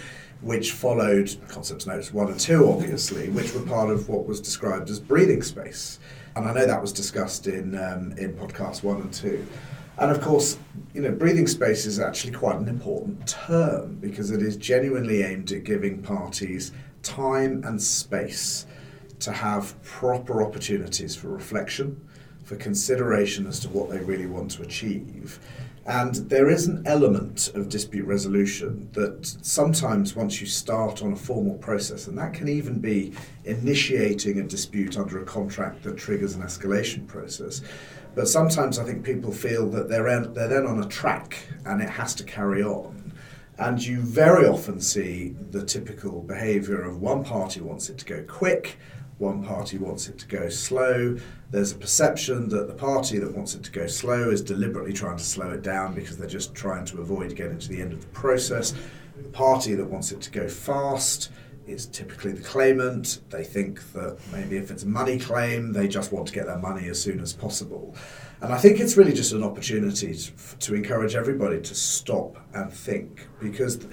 which 0.46 0.74
followed 0.74 1.36
Concepts 1.48 1.88
Notes 1.88 2.14
1 2.14 2.28
and 2.28 2.40
2, 2.40 2.70
obviously, 2.70 3.30
which 3.30 3.56
were 3.56 3.62
part 3.62 3.90
of 3.90 4.08
what 4.08 4.28
was 4.28 4.40
described 4.40 4.92
as 4.92 5.00
breathing 5.00 5.42
space. 5.42 6.00
And 6.36 6.48
I 6.48 6.54
know 6.54 6.68
that 6.68 6.80
was 6.80 6.94
discussed 6.94 7.48
in, 7.48 7.74
um, 7.74 8.12
in 8.20 8.36
podcast 8.36 8.84
1 8.84 9.02
and 9.02 9.12
2. 9.12 9.44
And 9.98 10.12
of 10.12 10.22
course, 10.22 10.60
you 10.94 11.02
know, 11.02 11.10
breathing 11.10 11.48
space 11.48 11.88
is 11.88 12.00
actually 12.00 12.34
quite 12.34 12.58
an 12.58 12.68
important 12.68 13.28
term 13.28 13.96
because 13.96 14.30
it 14.30 14.44
is 14.44 14.56
genuinely 14.56 15.24
aimed 15.24 15.52
at 15.52 15.64
giving 15.64 16.04
parties 16.04 16.72
time 17.02 17.64
and 17.66 17.82
space 17.82 18.68
to 19.22 19.32
have 19.32 19.82
proper 19.82 20.44
opportunities 20.44 21.16
for 21.16 21.30
reflection, 21.30 22.08
for 22.44 22.56
consideration 22.56 23.48
as 23.48 23.60
to 23.62 23.70
what 23.70 23.90
they 23.90 23.98
really 23.98 24.28
want 24.28 24.52
to 24.52 24.62
achieve. 24.62 25.40
And 25.88 26.16
there 26.16 26.50
is 26.50 26.66
an 26.66 26.82
element 26.88 27.52
of 27.54 27.70
dispute 27.70 28.08
resolution 28.08 28.90
that 28.94 29.24
sometimes, 29.44 30.16
once 30.16 30.42
you 30.42 30.48
start 30.48 31.04
on 31.04 31.14
a 31.14 31.16
formal 31.16 31.56
process, 31.60 32.08
and 32.08 32.18
that 32.18 32.34
can 32.34 32.48
even 32.48 32.80
be 32.80 33.14
initiating 33.44 34.40
a 34.40 34.44
dispute 34.44 34.98
under 34.98 35.22
a 35.22 35.26
contract 35.26 35.84
that 35.84 35.96
triggers 35.96 36.34
an 36.34 36.42
escalation 36.42 37.06
process. 37.06 37.62
But 38.16 38.28
sometimes 38.28 38.80
I 38.80 38.84
think 38.84 39.04
people 39.04 39.32
feel 39.32 39.70
that 39.72 39.88
they're, 39.88 40.08
en- 40.08 40.34
they're 40.34 40.48
then 40.48 40.66
on 40.66 40.82
a 40.82 40.88
track 40.88 41.38
and 41.66 41.82
it 41.82 41.90
has 41.90 42.16
to 42.16 42.24
carry 42.24 42.64
on. 42.64 43.14
And 43.60 43.84
you 43.84 44.02
very 44.02 44.48
often 44.48 44.82
see 44.82 45.36
the 45.52 45.64
typical 45.64 46.22
behaviour 46.22 46.82
of 46.82 47.00
one 47.00 47.24
party 47.24 47.62
wants 47.62 47.90
it 47.90 48.00
to 48.00 48.06
go 48.06 48.24
quick, 48.24 48.78
one 49.18 49.44
party 49.44 49.78
wants 49.78 50.10
it 50.10 50.18
to 50.20 50.28
go 50.28 50.50
slow. 50.50 51.18
There's 51.52 51.72
a 51.72 51.76
perception 51.76 52.50
that 52.50 52.68
the 52.68 52.74
party 52.74 53.18
that 53.20 53.34
wants 53.34 53.56
it 53.56 53.64
to 53.64 53.72
go 53.72 53.88
slow 53.88 54.30
is 54.30 54.42
deliberately 54.42 54.94
trying 54.94 55.18
to 55.18 55.24
slow 55.24 55.52
it 55.52 55.62
down 55.62 55.94
because 55.94 56.18
they're 56.18 56.28
just 56.28 56.54
trying 56.54 56.86
to 56.86 57.02
avoid 57.02 57.36
getting 57.36 57.58
to 57.60 57.70
the 57.70 57.82
end 57.82 57.94
of 57.94 58.02
the 58.02 58.08
process. 58.08 58.74
The 59.16 59.30
party 59.30 59.74
that 59.76 59.86
wants 59.86 60.12
it 60.12 60.22
to 60.22 60.32
go 60.32 60.50
fast 60.50 61.32
is 61.66 61.86
typically 61.88 62.34
the 62.34 62.44
claimant. 62.44 63.22
They 63.30 63.44
think 63.44 63.92
that 63.94 64.18
maybe 64.32 64.58
if 64.58 64.70
it's 64.70 64.84
a 64.84 64.88
money 64.88 65.18
claim, 65.18 65.72
they 65.72 65.88
just 65.88 66.12
want 66.12 66.28
to 66.28 66.34
get 66.34 66.46
their 66.46 66.60
money 66.60 66.90
as 66.90 67.02
soon 67.02 67.20
as 67.22 67.32
possible. 67.32 67.96
And 68.42 68.54
I 68.54 68.58
think 68.58 68.80
it's 68.80 68.98
really 68.98 69.14
just 69.14 69.32
an 69.32 69.44
opportunity 69.44 70.14
to, 70.14 70.58
to 70.60 70.76
encourage 70.76 71.16
everybody 71.16 71.62
to 71.62 71.76
stop 71.76 72.38
and 72.54 72.72
think 72.72 73.28
because. 73.40 73.78
Th- 73.78 73.92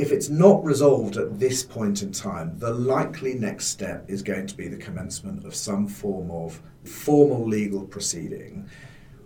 if 0.00 0.12
it's 0.12 0.30
not 0.30 0.64
resolved 0.64 1.18
at 1.18 1.38
this 1.38 1.62
point 1.62 2.00
in 2.00 2.10
time, 2.10 2.58
the 2.58 2.72
likely 2.72 3.34
next 3.34 3.66
step 3.66 4.02
is 4.08 4.22
going 4.22 4.46
to 4.46 4.56
be 4.56 4.66
the 4.66 4.76
commencement 4.78 5.44
of 5.44 5.54
some 5.54 5.86
form 5.86 6.30
of 6.30 6.62
formal 6.84 7.46
legal 7.46 7.84
proceeding, 7.84 8.66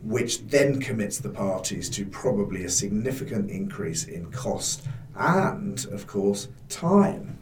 which 0.02 0.44
then 0.48 0.80
commits 0.80 1.18
the 1.18 1.28
parties 1.28 1.88
to 1.88 2.04
probably 2.06 2.64
a 2.64 2.68
significant 2.68 3.52
increase 3.52 4.08
in 4.08 4.28
cost 4.32 4.88
and, 5.14 5.86
of 5.92 6.08
course, 6.08 6.48
time. 6.68 7.38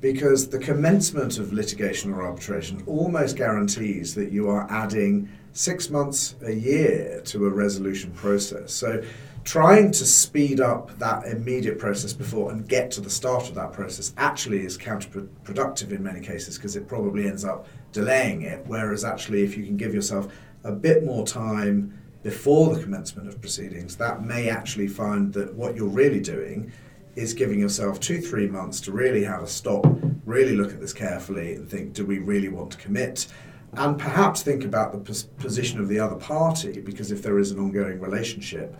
Because 0.00 0.48
the 0.48 0.58
commencement 0.58 1.36
of 1.36 1.52
litigation 1.52 2.10
or 2.14 2.22
arbitration 2.22 2.82
almost 2.86 3.36
guarantees 3.36 4.14
that 4.14 4.32
you 4.32 4.48
are 4.48 4.66
adding 4.70 5.28
six 5.52 5.90
months, 5.90 6.36
a 6.44 6.52
year 6.52 7.20
to 7.26 7.46
a 7.46 7.50
resolution 7.50 8.12
process. 8.12 8.72
So 8.72 9.02
trying 9.44 9.90
to 9.90 10.04
speed 10.04 10.60
up 10.60 10.98
that 10.98 11.26
immediate 11.26 11.78
process 11.78 12.12
before 12.12 12.52
and 12.52 12.68
get 12.68 12.90
to 12.92 13.00
the 13.00 13.10
start 13.10 13.48
of 13.48 13.54
that 13.54 13.72
process 13.72 14.12
actually 14.16 14.64
is 14.64 14.76
counterproductive 14.76 15.92
in 15.92 16.02
many 16.02 16.20
cases 16.20 16.56
because 16.56 16.76
it 16.76 16.86
probably 16.86 17.26
ends 17.26 17.44
up 17.44 17.66
delaying 17.92 18.42
it. 18.42 18.64
Whereas, 18.66 19.04
actually, 19.04 19.42
if 19.42 19.56
you 19.56 19.64
can 19.64 19.76
give 19.76 19.94
yourself 19.94 20.32
a 20.64 20.72
bit 20.72 21.04
more 21.04 21.26
time 21.26 21.98
before 22.22 22.74
the 22.74 22.82
commencement 22.82 23.28
of 23.28 23.40
proceedings, 23.40 23.96
that 23.96 24.22
may 24.22 24.50
actually 24.50 24.88
find 24.88 25.32
that 25.32 25.54
what 25.54 25.74
you're 25.74 25.88
really 25.88 26.20
doing 26.20 26.70
is 27.16 27.34
giving 27.34 27.58
yourself 27.58 27.98
two, 27.98 28.20
three 28.20 28.46
months 28.46 28.80
to 28.82 28.92
really 28.92 29.24
have 29.24 29.42
a 29.42 29.46
stop, 29.46 29.84
really 30.26 30.54
look 30.54 30.72
at 30.72 30.80
this 30.80 30.92
carefully 30.92 31.54
and 31.54 31.68
think, 31.68 31.92
do 31.92 32.04
we 32.04 32.18
really 32.18 32.48
want 32.48 32.70
to 32.70 32.78
commit? 32.78 33.26
And 33.74 33.98
perhaps 33.98 34.42
think 34.42 34.64
about 34.64 34.92
the 34.92 34.98
pos- 34.98 35.22
position 35.22 35.80
of 35.80 35.88
the 35.88 36.00
other 36.00 36.16
party, 36.16 36.80
because 36.80 37.12
if 37.12 37.22
there 37.22 37.38
is 37.38 37.52
an 37.52 37.58
ongoing 37.58 38.00
relationship, 38.00 38.76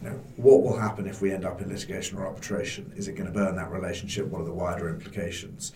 you 0.00 0.10
know, 0.10 0.20
what 0.36 0.62
will 0.62 0.78
happen 0.78 1.06
if 1.06 1.20
we 1.20 1.32
end 1.32 1.44
up 1.44 1.60
in 1.60 1.68
litigation 1.68 2.18
or 2.18 2.26
arbitration? 2.26 2.92
Is 2.96 3.08
it 3.08 3.12
going 3.12 3.26
to 3.26 3.32
burn 3.32 3.56
that 3.56 3.70
relationship? 3.70 4.26
What 4.26 4.42
are 4.42 4.44
the 4.44 4.52
wider 4.52 4.88
implications? 4.88 5.72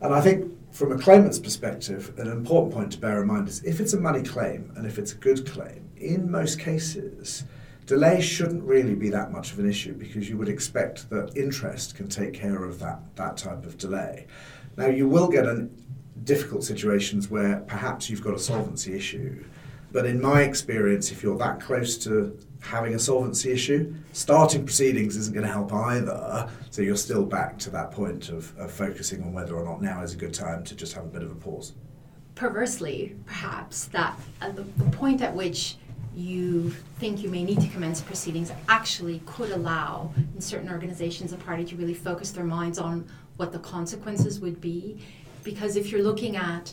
And 0.00 0.14
I 0.14 0.20
think 0.20 0.52
from 0.72 0.92
a 0.92 0.98
claimant's 0.98 1.38
perspective, 1.38 2.12
an 2.18 2.28
important 2.28 2.74
point 2.74 2.92
to 2.92 2.98
bear 2.98 3.20
in 3.20 3.26
mind 3.26 3.48
is 3.48 3.62
if 3.64 3.80
it's 3.80 3.94
a 3.94 4.00
money 4.00 4.22
claim 4.22 4.72
and 4.76 4.86
if 4.86 4.98
it's 4.98 5.12
a 5.12 5.16
good 5.16 5.46
claim, 5.46 5.90
in 5.96 6.30
most 6.30 6.60
cases, 6.60 7.44
delay 7.86 8.20
shouldn't 8.20 8.62
really 8.62 8.94
be 8.94 9.10
that 9.10 9.32
much 9.32 9.52
of 9.52 9.58
an 9.58 9.68
issue 9.68 9.94
because 9.94 10.28
you 10.28 10.36
would 10.36 10.48
expect 10.48 11.10
that 11.10 11.36
interest 11.36 11.96
can 11.96 12.08
take 12.08 12.34
care 12.34 12.64
of 12.64 12.78
that, 12.78 13.00
that 13.16 13.36
type 13.36 13.64
of 13.64 13.76
delay. 13.76 14.26
Now, 14.76 14.86
you 14.86 15.08
will 15.08 15.28
get 15.28 15.46
in 15.46 15.70
difficult 16.24 16.64
situations 16.64 17.30
where 17.30 17.60
perhaps 17.60 18.08
you've 18.08 18.22
got 18.22 18.34
a 18.34 18.38
solvency 18.38 18.94
issue. 18.94 19.44
But 19.90 20.06
in 20.06 20.20
my 20.20 20.42
experience, 20.42 21.10
if 21.10 21.22
you're 21.22 21.38
that 21.38 21.60
close 21.60 21.96
to 21.98 22.38
having 22.60 22.94
a 22.94 22.98
solvency 22.98 23.52
issue. 23.52 23.94
Starting 24.12 24.64
proceedings 24.64 25.16
isn't 25.16 25.34
going 25.34 25.46
to 25.46 25.52
help 25.52 25.72
either, 25.72 26.48
so 26.70 26.82
you're 26.82 26.96
still 26.96 27.24
back 27.24 27.58
to 27.58 27.70
that 27.70 27.90
point 27.90 28.28
of, 28.28 28.56
of 28.58 28.70
focusing 28.70 29.22
on 29.22 29.32
whether 29.32 29.54
or 29.54 29.64
not 29.64 29.80
now 29.80 30.02
is 30.02 30.14
a 30.14 30.16
good 30.16 30.34
time 30.34 30.64
to 30.64 30.74
just 30.74 30.92
have 30.92 31.04
a 31.04 31.08
bit 31.08 31.22
of 31.22 31.30
a 31.30 31.34
pause. 31.34 31.74
Perversely, 32.34 33.16
perhaps, 33.26 33.86
that 33.86 34.18
at 34.40 34.54
the, 34.54 34.62
the 34.62 34.90
point 34.96 35.22
at 35.22 35.34
which 35.34 35.76
you 36.14 36.70
think 36.98 37.22
you 37.22 37.28
may 37.28 37.44
need 37.44 37.60
to 37.60 37.68
commence 37.68 38.00
proceedings 38.00 38.52
actually 38.68 39.22
could 39.24 39.50
allow 39.50 40.12
in 40.34 40.40
certain 40.40 40.68
organizations 40.68 41.32
a 41.32 41.36
party 41.36 41.64
to 41.64 41.76
really 41.76 41.94
focus 41.94 42.32
their 42.32 42.44
minds 42.44 42.78
on 42.78 43.08
what 43.36 43.52
the 43.52 43.58
consequences 43.60 44.40
would 44.40 44.60
be 44.60 45.00
because 45.42 45.76
if 45.76 45.90
you're 45.90 46.02
looking 46.02 46.36
at 46.36 46.72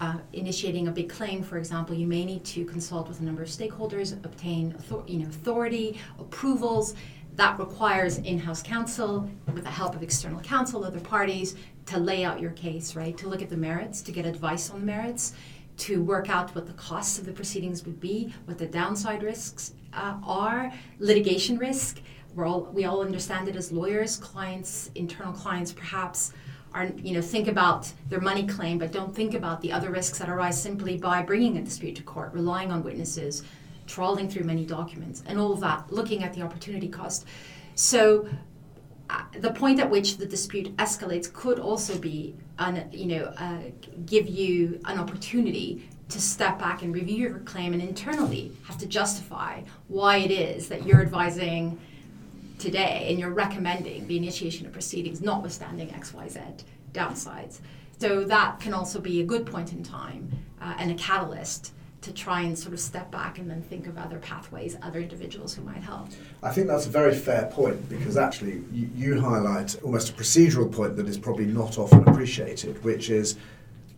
uh, 0.00 0.16
initiating 0.32 0.88
a 0.88 0.90
big 0.90 1.08
claim, 1.08 1.42
for 1.42 1.58
example, 1.58 1.94
you 1.94 2.06
may 2.06 2.24
need 2.24 2.44
to 2.44 2.64
consult 2.64 3.08
with 3.08 3.20
a 3.20 3.22
number 3.22 3.42
of 3.42 3.48
stakeholders, 3.48 4.12
obtain 4.24 4.74
author- 4.78 5.04
you 5.06 5.18
know, 5.18 5.26
authority, 5.26 5.98
approvals. 6.18 6.94
That 7.36 7.58
requires 7.58 8.18
in-house 8.18 8.62
counsel 8.62 9.30
with 9.54 9.64
the 9.64 9.70
help 9.70 9.94
of 9.94 10.02
external 10.02 10.40
counsel, 10.40 10.84
other 10.84 11.00
parties, 11.00 11.54
to 11.86 11.98
lay 11.98 12.24
out 12.24 12.40
your 12.40 12.50
case, 12.52 12.96
right? 12.96 13.16
To 13.18 13.28
look 13.28 13.42
at 13.42 13.50
the 13.50 13.56
merits, 13.56 14.00
to 14.02 14.12
get 14.12 14.26
advice 14.26 14.70
on 14.70 14.80
the 14.80 14.86
merits, 14.86 15.34
to 15.78 16.02
work 16.02 16.28
out 16.28 16.54
what 16.54 16.66
the 16.66 16.72
costs 16.74 17.18
of 17.18 17.26
the 17.26 17.32
proceedings 17.32 17.84
would 17.84 18.00
be, 18.00 18.34
what 18.44 18.58
the 18.58 18.66
downside 18.66 19.22
risks 19.22 19.72
uh, 19.92 20.16
are, 20.24 20.72
litigation 20.98 21.56
risk. 21.58 22.00
All, 22.38 22.70
we 22.72 22.84
all 22.84 23.00
understand 23.00 23.48
it 23.48 23.56
as 23.56 23.72
lawyers, 23.72 24.16
clients, 24.16 24.90
internal 24.94 25.32
clients, 25.32 25.72
perhaps 25.72 26.32
are 26.72 26.86
you 26.96 27.12
know 27.12 27.20
think 27.20 27.48
about 27.48 27.90
their 28.08 28.20
money 28.20 28.46
claim 28.46 28.78
but 28.78 28.92
don't 28.92 29.14
think 29.14 29.34
about 29.34 29.60
the 29.60 29.72
other 29.72 29.90
risks 29.90 30.18
that 30.18 30.28
arise 30.28 30.60
simply 30.60 30.96
by 30.96 31.22
bringing 31.22 31.56
a 31.56 31.62
dispute 31.62 31.96
to 31.96 32.02
court 32.02 32.32
relying 32.32 32.70
on 32.70 32.82
witnesses 32.82 33.42
trawling 33.90 34.28
through 34.28 34.44
many 34.44 34.64
documents 34.64 35.22
and 35.26 35.38
all 35.38 35.54
that 35.56 35.92
looking 35.92 36.22
at 36.22 36.32
the 36.32 36.42
opportunity 36.42 36.88
cost. 36.88 37.26
So 37.74 38.28
uh, 39.10 39.24
the 39.40 39.50
point 39.52 39.80
at 39.80 39.90
which 39.90 40.16
the 40.16 40.26
dispute 40.26 40.74
escalates 40.76 41.30
could 41.32 41.58
also 41.58 41.98
be 41.98 42.36
an, 42.58 42.88
you 42.92 43.06
know 43.06 43.24
uh, 43.36 43.62
give 44.06 44.28
you 44.28 44.80
an 44.84 44.98
opportunity 44.98 45.88
to 46.08 46.20
step 46.20 46.58
back 46.58 46.82
and 46.82 46.94
review 46.94 47.16
your 47.16 47.38
claim 47.40 47.72
and 47.72 47.82
internally 47.82 48.52
have 48.64 48.78
to 48.78 48.86
justify 48.86 49.62
why 49.88 50.18
it 50.18 50.30
is 50.30 50.68
that 50.68 50.86
you're 50.86 51.02
advising 51.02 51.78
today 52.60 53.06
and 53.08 53.18
you're 53.18 53.30
recommending 53.30 54.06
the 54.06 54.16
initiation 54.16 54.66
of 54.66 54.72
proceedings 54.72 55.20
notwithstanding 55.20 55.88
XYZ 55.88 56.62
downsides. 56.92 57.60
So 57.98 58.24
that 58.24 58.60
can 58.60 58.74
also 58.74 59.00
be 59.00 59.20
a 59.20 59.24
good 59.24 59.46
point 59.46 59.72
in 59.72 59.82
time 59.82 60.30
uh, 60.60 60.74
and 60.78 60.90
a 60.90 60.94
catalyst 60.94 61.72
to 62.02 62.12
try 62.12 62.42
and 62.42 62.58
sort 62.58 62.72
of 62.72 62.80
step 62.80 63.10
back 63.10 63.38
and 63.38 63.50
then 63.50 63.60
think 63.62 63.86
of 63.86 63.98
other 63.98 64.18
pathways, 64.18 64.76
other 64.82 65.00
individuals 65.00 65.54
who 65.54 65.62
might 65.62 65.82
help. 65.82 66.08
I 66.42 66.50
think 66.50 66.66
that's 66.66 66.86
a 66.86 66.90
very 66.90 67.14
fair 67.14 67.46
point 67.52 67.88
because 67.88 68.16
actually 68.16 68.62
you, 68.72 68.90
you 68.94 69.20
highlight 69.20 69.82
almost 69.82 70.10
a 70.10 70.12
procedural 70.12 70.72
point 70.72 70.96
that 70.96 71.06
is 71.08 71.18
probably 71.18 71.44
not 71.44 71.78
often 71.78 72.08
appreciated, 72.08 72.82
which 72.84 73.10
is 73.10 73.36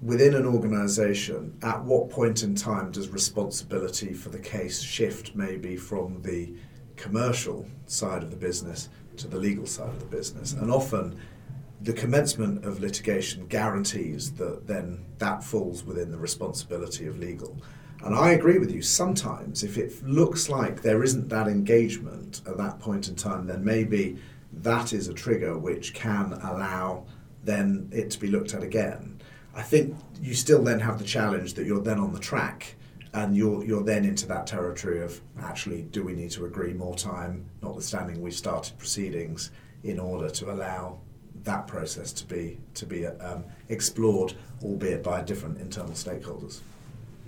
within 0.02 0.34
an 0.34 0.46
organisation, 0.46 1.56
at 1.62 1.80
what 1.82 2.10
point 2.10 2.42
in 2.42 2.56
time 2.56 2.90
does 2.90 3.08
responsibility 3.08 4.12
for 4.12 4.30
the 4.30 4.38
case 4.38 4.82
shift 4.82 5.36
maybe 5.36 5.76
from 5.76 6.20
the 6.22 6.52
commercial 7.02 7.66
side 7.86 8.22
of 8.22 8.30
the 8.30 8.36
business 8.36 8.88
to 9.16 9.26
the 9.26 9.36
legal 9.36 9.66
side 9.66 9.88
of 9.88 9.98
the 9.98 10.16
business. 10.16 10.52
And 10.52 10.70
often 10.70 11.18
the 11.80 11.92
commencement 11.92 12.64
of 12.64 12.80
litigation 12.80 13.46
guarantees 13.48 14.32
that 14.34 14.68
then 14.68 15.04
that 15.18 15.42
falls 15.42 15.84
within 15.84 16.12
the 16.12 16.18
responsibility 16.18 17.08
of 17.08 17.18
legal. 17.18 17.60
And 18.04 18.14
I 18.14 18.30
agree 18.30 18.58
with 18.58 18.70
you, 18.70 18.82
sometimes 18.82 19.64
if 19.64 19.78
it 19.78 20.00
looks 20.06 20.48
like 20.48 20.82
there 20.82 21.02
isn't 21.02 21.28
that 21.28 21.48
engagement 21.48 22.40
at 22.46 22.56
that 22.56 22.78
point 22.78 23.08
in 23.08 23.16
time, 23.16 23.46
then 23.46 23.64
maybe 23.64 24.16
that 24.52 24.92
is 24.92 25.08
a 25.08 25.14
trigger 25.14 25.58
which 25.58 25.94
can 25.94 26.32
allow 26.34 27.04
then 27.42 27.88
it 27.90 28.10
to 28.12 28.20
be 28.20 28.28
looked 28.28 28.54
at 28.54 28.62
again. 28.62 29.20
I 29.56 29.62
think 29.62 29.96
you 30.20 30.34
still 30.34 30.62
then 30.62 30.78
have 30.78 30.98
the 30.98 31.04
challenge 31.04 31.54
that 31.54 31.66
you're 31.66 31.82
then 31.82 31.98
on 31.98 32.12
the 32.12 32.20
track 32.20 32.76
and 33.14 33.36
you're 33.36 33.64
you're 33.64 33.82
then 33.82 34.04
into 34.04 34.26
that 34.26 34.46
territory 34.46 35.02
of 35.02 35.20
actually 35.40 35.82
do 35.82 36.02
we 36.02 36.14
need 36.14 36.30
to 36.32 36.44
agree 36.44 36.72
more 36.72 36.94
time, 36.94 37.44
notwithstanding 37.62 38.20
we've 38.20 38.34
started 38.34 38.76
proceedings 38.78 39.50
in 39.84 39.98
order 39.98 40.30
to 40.30 40.50
allow 40.50 40.98
that 41.44 41.66
process 41.66 42.12
to 42.12 42.26
be 42.26 42.58
to 42.74 42.86
be 42.86 43.06
um, 43.06 43.44
explored, 43.68 44.34
albeit 44.62 45.02
by 45.02 45.20
different 45.22 45.58
internal 45.60 45.92
stakeholders. 45.92 46.60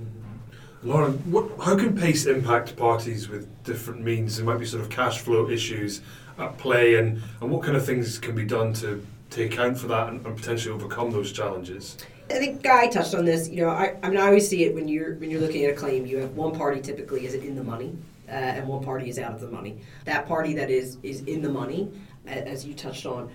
Mm-hmm. 0.01 0.89
Lauren, 0.89 1.13
what, 1.31 1.51
how 1.65 1.77
can 1.77 1.97
PACE 1.97 2.27
impact 2.27 2.77
parties 2.77 3.29
with 3.29 3.49
different 3.65 4.03
means? 4.03 4.37
There 4.37 4.45
might 4.45 4.59
be 4.59 4.67
sort 4.67 4.83
of 4.83 4.91
cash 4.91 5.19
flow 5.19 5.49
issues 5.49 6.03
at 6.39 6.59
play, 6.59 6.97
and, 6.97 7.23
and 7.41 7.51
what 7.51 7.63
kind 7.63 7.77
of 7.77 7.87
things 7.87 8.19
can 8.19 8.35
be 8.35 8.45
done 8.45 8.73
to, 8.75 9.05
to 9.31 9.45
account 9.45 9.79
for 9.79 9.87
that 9.89 10.09
and, 10.09 10.25
and 10.27 10.37
potentially 10.37 10.75
overcome 10.75 11.11
those 11.11 11.33
challenges? 11.33 11.97
I 12.31 12.35
think 12.35 12.63
Guy 12.63 12.87
touched 12.89 13.15
on 13.15 13.25
this. 13.25 13.49
You 13.49 13.63
know, 13.63 13.69
I, 13.71 13.97
I 14.03 14.09
mean, 14.09 14.19
I 14.19 14.27
always 14.27 14.49
see 14.49 14.65
it 14.65 14.75
when 14.75 14.89
you're 14.89 15.15
when 15.17 15.31
you're 15.31 15.41
looking 15.41 15.65
at 15.65 15.73
a 15.73 15.77
claim. 15.77 16.07
You 16.07 16.19
have 16.19 16.31
one 16.35 16.55
party 16.55 16.81
typically 16.81 17.27
is 17.27 17.35
in 17.35 17.55
the 17.55 17.63
money, 17.65 17.97
uh, 18.29 18.33
and 18.33 18.67
one 18.67 18.83
party 18.83 19.09
is 19.09 19.19
out 19.19 19.35
of 19.35 19.41
the 19.41 19.49
money. 19.51 19.79
That 20.05 20.27
party 20.27 20.55
that 20.55 20.71
is 20.71 20.99
is 21.03 21.21
in 21.23 21.43
the 21.43 21.51
money, 21.51 21.91
as 22.27 22.67
you 22.67 22.75
touched 22.75 23.05
on, 23.05 23.31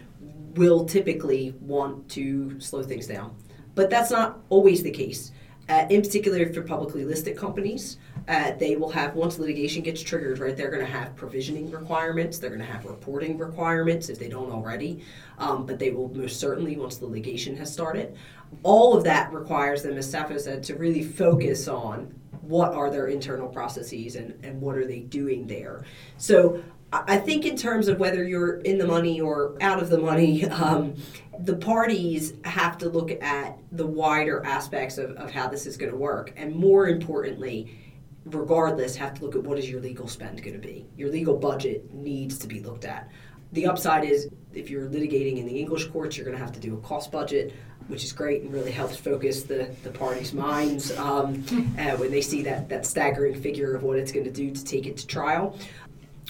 will 0.56 0.86
typically 0.86 1.54
want 1.62 2.10
to 2.10 2.60
slow 2.60 2.82
things 2.82 3.06
down. 3.06 3.36
But 3.76 3.90
that's 3.90 4.10
not 4.10 4.40
always 4.50 4.82
the 4.82 4.92
case. 4.92 5.32
Uh, 5.70 5.86
in 5.92 6.02
particular, 6.02 6.52
for 6.52 6.64
publicly 6.64 7.06
listed 7.06 7.38
companies, 7.38 7.98
uh, 8.30 8.52
they 8.58 8.78
will 8.78 8.90
have 8.90 9.16
once 9.16 9.40
litigation 9.40 9.84
gets 9.84 10.02
triggered, 10.02 10.40
right? 10.40 10.56
They're 10.56 10.72
going 10.72 10.86
to 10.86 10.92
have 10.92 11.16
provisioning 11.16 11.70
requirements. 11.72 12.40
They're 12.40 12.52
going 12.52 12.62
to 12.62 12.72
have 12.72 12.86
reporting 12.86 13.38
requirements 13.38 14.08
if 14.08 14.20
they 14.20 14.30
don't 14.30 14.52
already. 14.52 15.04
Um, 15.38 15.66
but 15.66 15.80
they 15.80 15.92
will 15.92 16.14
most 16.14 16.40
certainly 16.40 16.78
once 16.78 16.98
the 16.98 17.08
litigation 17.08 17.58
has 17.58 17.74
started 17.74 18.16
all 18.64 18.98
of 18.98 19.04
that 19.04 19.32
requires 19.32 19.84
them, 19.84 19.98
as 19.98 20.12
Sapfo 20.12 20.40
said, 20.40 20.64
to 20.64 20.76
really 20.76 21.04
focus 21.04 21.68
on 21.68 22.14
what 22.42 22.74
are 22.74 22.90
their 22.90 23.08
internal 23.08 23.48
processes 23.48 24.16
and, 24.16 24.34
and 24.44 24.60
what 24.60 24.76
are 24.76 24.86
they 24.86 25.00
doing 25.00 25.46
there. 25.48 25.86
So 26.18 26.64
I 26.92 27.18
think 27.18 27.46
in 27.46 27.56
terms 27.56 27.88
of 27.88 28.00
whether 28.00 28.24
you're 28.24 28.58
in 28.62 28.80
the 28.80 28.88
money 28.88 29.22
or 29.22 29.56
out 29.62 29.82
of 29.82 29.90
the 29.90 30.00
money, 30.00 30.46
um, 30.50 30.96
the 31.40 31.56
parties 31.56 32.34
have 32.44 32.78
to 32.80 32.90
look 32.90 33.12
at 33.24 33.58
the 33.72 33.86
wider 33.86 34.44
aspects 34.46 34.98
of, 34.98 35.12
of 35.12 35.32
how 35.32 35.48
this 35.48 35.66
is 35.66 35.78
going 35.78 35.92
to 35.92 35.98
work. 35.98 36.34
And 36.36 36.56
more 36.56 36.88
importantly, 36.88 37.89
regardless, 38.26 38.96
have 38.96 39.14
to 39.16 39.26
look 39.26 39.36
at 39.36 39.44
what 39.44 39.58
is 39.58 39.70
your 39.70 39.82
legal 39.82 40.08
spend 40.08 40.42
going 40.44 40.60
to 40.60 40.68
be. 40.68 40.86
Your 40.98 41.10
legal 41.10 41.38
budget 41.38 41.94
needs 41.94 42.38
to 42.40 42.48
be 42.48 42.60
looked 42.60 42.86
at. 42.86 43.10
The 43.52 43.66
upside 43.66 44.04
is 44.04 44.30
if 44.54 44.70
you're 44.70 44.88
litigating 44.88 45.38
in 45.38 45.46
the 45.46 45.58
English 45.58 45.86
courts, 45.88 46.18
you're 46.18 46.26
going 46.26 46.38
to 46.38 46.44
have 46.44 46.54
to 46.54 46.60
do 46.60 46.76
a 46.76 46.82
cost 46.82 47.12
budget 47.12 47.54
which 47.90 48.04
is 48.04 48.14
great 48.14 48.44
and 48.44 48.54
really 48.54 48.72
helps 48.72 48.96
focus 48.96 49.44
the, 49.44 49.76
the 49.84 49.90
parties' 49.90 50.32
minds 50.32 50.96
um, 50.98 51.44
uh, 51.80 51.98
when 51.98 52.12
they 52.12 52.22
see 52.22 52.44
that, 52.44 52.70
that 52.70 52.86
staggering 52.86 53.42
figure 53.42 53.76
of 53.76 53.84
what 53.84 53.98
it's 53.98 54.12
going 54.12 54.26
to 54.26 54.32
do 54.32 54.52
to 54.52 54.64
take 54.64 54.86
it 54.86 54.96
to 54.96 55.08
trial. 55.08 55.58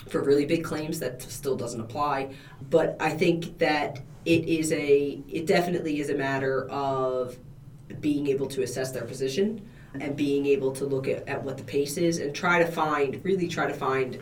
For 0.07 0.23
really 0.23 0.45
big 0.45 0.63
claims, 0.63 0.99
that 0.99 1.21
still 1.21 1.57
doesn't 1.57 1.81
apply. 1.81 2.33
But 2.69 2.95
I 3.01 3.09
think 3.09 3.57
that 3.59 3.99
it 4.25 4.45
is 4.45 4.71
a, 4.71 5.21
it 5.27 5.45
definitely 5.45 5.99
is 5.99 6.09
a 6.09 6.15
matter 6.15 6.67
of 6.69 7.37
being 7.99 8.27
able 8.27 8.47
to 8.47 8.63
assess 8.63 8.91
their 8.91 9.03
position 9.03 9.68
and 9.99 10.15
being 10.15 10.45
able 10.45 10.71
to 10.73 10.85
look 10.85 11.07
at, 11.07 11.27
at 11.27 11.43
what 11.43 11.57
the 11.57 11.63
pace 11.63 11.97
is 11.97 12.19
and 12.19 12.33
try 12.33 12.59
to 12.59 12.69
find, 12.69 13.23
really 13.23 13.47
try 13.47 13.67
to 13.67 13.73
find, 13.73 14.19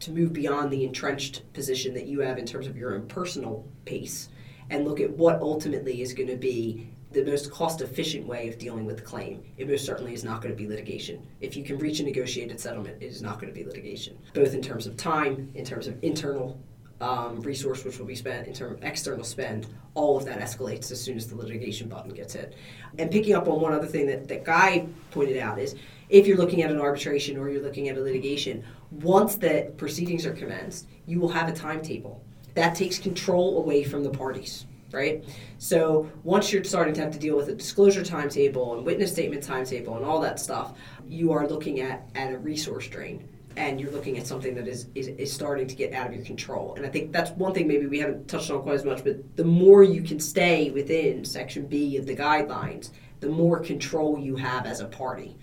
to 0.00 0.10
move 0.10 0.32
beyond 0.32 0.70
the 0.70 0.84
entrenched 0.84 1.42
position 1.52 1.94
that 1.94 2.06
you 2.06 2.20
have 2.20 2.38
in 2.38 2.46
terms 2.46 2.66
of 2.66 2.76
your 2.76 2.94
own 2.94 3.06
personal 3.06 3.64
pace 3.84 4.28
and 4.70 4.84
look 4.84 5.00
at 5.00 5.10
what 5.10 5.40
ultimately 5.40 6.02
is 6.02 6.12
going 6.12 6.28
to 6.28 6.36
be 6.36 6.88
the 7.12 7.24
most 7.24 7.50
cost 7.50 7.80
efficient 7.80 8.26
way 8.26 8.48
of 8.48 8.58
dealing 8.58 8.84
with 8.84 8.96
the 8.96 9.02
claim. 9.02 9.42
It 9.56 9.68
most 9.68 9.86
certainly 9.86 10.14
is 10.14 10.24
not 10.24 10.42
going 10.42 10.52
to 10.52 10.60
be 10.60 10.68
litigation. 10.68 11.24
If 11.40 11.56
you 11.56 11.62
can 11.62 11.78
reach 11.78 12.00
a 12.00 12.02
negotiated 12.02 12.58
settlement, 12.58 13.00
it 13.00 13.06
is 13.06 13.22
not 13.22 13.40
going 13.40 13.52
to 13.52 13.58
be 13.58 13.64
litigation, 13.64 14.18
both 14.34 14.52
in 14.52 14.60
terms 14.60 14.86
of 14.86 14.96
time, 14.96 15.50
in 15.54 15.64
terms 15.64 15.86
of 15.86 16.02
internal 16.02 16.58
um, 17.04 17.42
resource 17.42 17.84
which 17.84 17.98
will 17.98 18.06
be 18.06 18.16
spent, 18.16 18.46
in 18.46 18.54
terms 18.54 18.78
of 18.78 18.82
external 18.82 19.24
spend. 19.24 19.66
All 19.92 20.16
of 20.16 20.24
that 20.24 20.40
escalates 20.40 20.90
as 20.90 21.00
soon 21.00 21.18
as 21.18 21.28
the 21.28 21.36
litigation 21.36 21.86
button 21.86 22.12
gets 22.14 22.32
hit. 22.32 22.54
And 22.98 23.10
picking 23.10 23.34
up 23.34 23.46
on 23.46 23.60
one 23.60 23.74
other 23.74 23.86
thing 23.86 24.06
that, 24.06 24.26
that 24.28 24.44
Guy 24.44 24.86
pointed 25.10 25.36
out 25.36 25.58
is 25.58 25.74
if 26.08 26.26
you're 26.26 26.38
looking 26.38 26.62
at 26.62 26.70
an 26.70 26.80
arbitration 26.80 27.36
or 27.36 27.50
you're 27.50 27.62
looking 27.62 27.90
at 27.90 27.98
a 27.98 28.00
litigation, 28.00 28.64
once 28.90 29.36
the 29.36 29.70
proceedings 29.76 30.24
are 30.24 30.32
commenced, 30.32 30.88
you 31.06 31.20
will 31.20 31.28
have 31.28 31.48
a 31.48 31.52
timetable 31.52 32.24
that 32.54 32.74
takes 32.74 32.98
control 32.98 33.58
away 33.58 33.84
from 33.84 34.02
the 34.02 34.10
parties 34.10 34.66
right? 34.92 35.24
So 35.58 36.08
once 36.22 36.52
you're 36.52 36.62
starting 36.62 36.94
to 36.94 37.00
have 37.00 37.12
to 37.14 37.18
deal 37.18 37.36
with 37.36 37.48
a 37.48 37.54
disclosure 37.56 38.04
timetable 38.04 38.76
and 38.76 38.86
witness 38.86 39.10
statement 39.10 39.42
timetable 39.42 39.96
and 39.96 40.04
all 40.04 40.20
that 40.20 40.38
stuff, 40.38 40.78
you 41.04 41.32
are 41.32 41.48
looking 41.48 41.80
at, 41.80 42.08
at 42.14 42.32
a 42.32 42.38
resource 42.38 42.86
drain 42.86 43.28
and 43.56 43.80
you're 43.80 43.90
looking 43.90 44.18
at 44.18 44.26
something 44.26 44.54
that 44.54 44.66
is, 44.66 44.88
is, 44.94 45.08
is 45.08 45.32
starting 45.32 45.66
to 45.66 45.74
get 45.74 45.92
out 45.92 46.08
of 46.08 46.14
your 46.14 46.24
control. 46.24 46.74
And 46.76 46.84
I 46.84 46.88
think 46.88 47.12
that's 47.12 47.30
one 47.32 47.54
thing 47.54 47.68
maybe 47.68 47.86
we 47.86 47.98
haven't 47.98 48.28
touched 48.28 48.50
on 48.50 48.62
quite 48.62 48.74
as 48.74 48.84
much, 48.84 49.04
but 49.04 49.36
the 49.36 49.44
more 49.44 49.82
you 49.82 50.02
can 50.02 50.18
stay 50.18 50.70
within 50.70 51.24
section 51.24 51.66
B 51.66 51.96
of 51.96 52.06
the 52.06 52.16
guidelines, 52.16 52.90
the 53.20 53.28
more 53.28 53.60
control 53.60 54.18
you 54.18 54.36
have 54.36 54.66
as 54.66 54.80
a 54.80 54.86
party. 54.86 55.36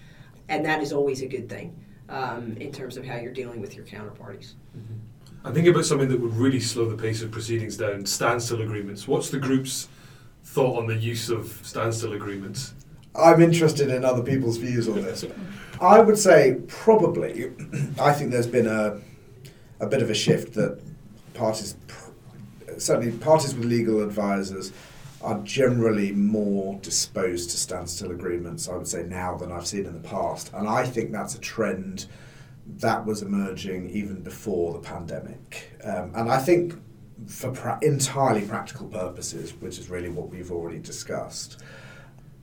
And 0.49 0.65
that 0.65 0.81
is 0.81 0.91
always 0.91 1.21
a 1.21 1.27
good 1.27 1.49
thing 1.49 1.75
um, 2.09 2.57
in 2.59 2.71
terms 2.71 2.97
of 2.97 3.05
how 3.05 3.15
you're 3.15 3.31
dealing 3.31 3.61
with 3.61 3.75
your 3.75 3.85
counterparties. 3.85 4.53
Mm-hmm. 4.77 4.95
I'm 5.43 5.53
thinking 5.53 5.73
about 5.73 5.85
something 5.85 6.09
that 6.09 6.19
would 6.19 6.35
really 6.35 6.59
slow 6.59 6.85
the 6.85 7.01
pace 7.01 7.21
of 7.23 7.31
proceedings 7.31 7.77
down 7.77 8.05
standstill 8.05 8.61
agreements. 8.61 9.07
What's 9.07 9.29
the 9.29 9.39
group's 9.39 9.87
thought 10.43 10.77
on 10.77 10.87
the 10.87 10.95
use 10.95 11.29
of 11.29 11.59
standstill 11.63 12.13
agreements? 12.13 12.73
I'm 13.15 13.41
interested 13.41 13.89
in 13.89 14.05
other 14.05 14.21
people's 14.21 14.57
views 14.57 14.87
on 14.87 15.01
this. 15.01 15.25
I 15.81 15.99
would 15.99 16.17
say 16.17 16.57
probably, 16.67 17.51
I 17.99 18.13
think 18.13 18.31
there's 18.31 18.47
been 18.47 18.67
a, 18.67 19.01
a 19.79 19.87
bit 19.87 20.03
of 20.03 20.11
a 20.11 20.13
shift 20.13 20.53
that 20.53 20.79
parties, 21.33 21.75
certainly 22.77 23.17
parties 23.17 23.55
with 23.55 23.65
legal 23.65 24.03
advisors, 24.03 24.71
are 25.23 25.39
generally 25.39 26.11
more 26.11 26.79
disposed 26.81 27.49
to 27.51 27.57
standstill 27.57 28.11
agreements, 28.11 28.69
I 28.69 28.75
would 28.75 28.87
say, 28.87 29.03
now 29.03 29.35
than 29.37 29.51
I've 29.51 29.67
seen 29.67 29.85
in 29.85 29.93
the 29.93 30.07
past. 30.07 30.51
And 30.53 30.67
I 30.67 30.85
think 30.85 31.11
that's 31.11 31.35
a 31.35 31.39
trend 31.39 32.05
that 32.77 33.05
was 33.05 33.23
emerging 33.23 33.89
even 33.89 34.21
before 34.21 34.73
the 34.73 34.79
pandemic. 34.79 35.71
Um, 35.83 36.11
and 36.15 36.31
I 36.31 36.37
think 36.37 36.79
for 37.27 37.51
pra- 37.51 37.79
entirely 37.81 38.41
practical 38.41 38.87
purposes, 38.87 39.53
which 39.59 39.79
is 39.79 39.89
really 39.89 40.09
what 40.09 40.29
we've 40.29 40.51
already 40.51 40.79
discussed, 40.79 41.61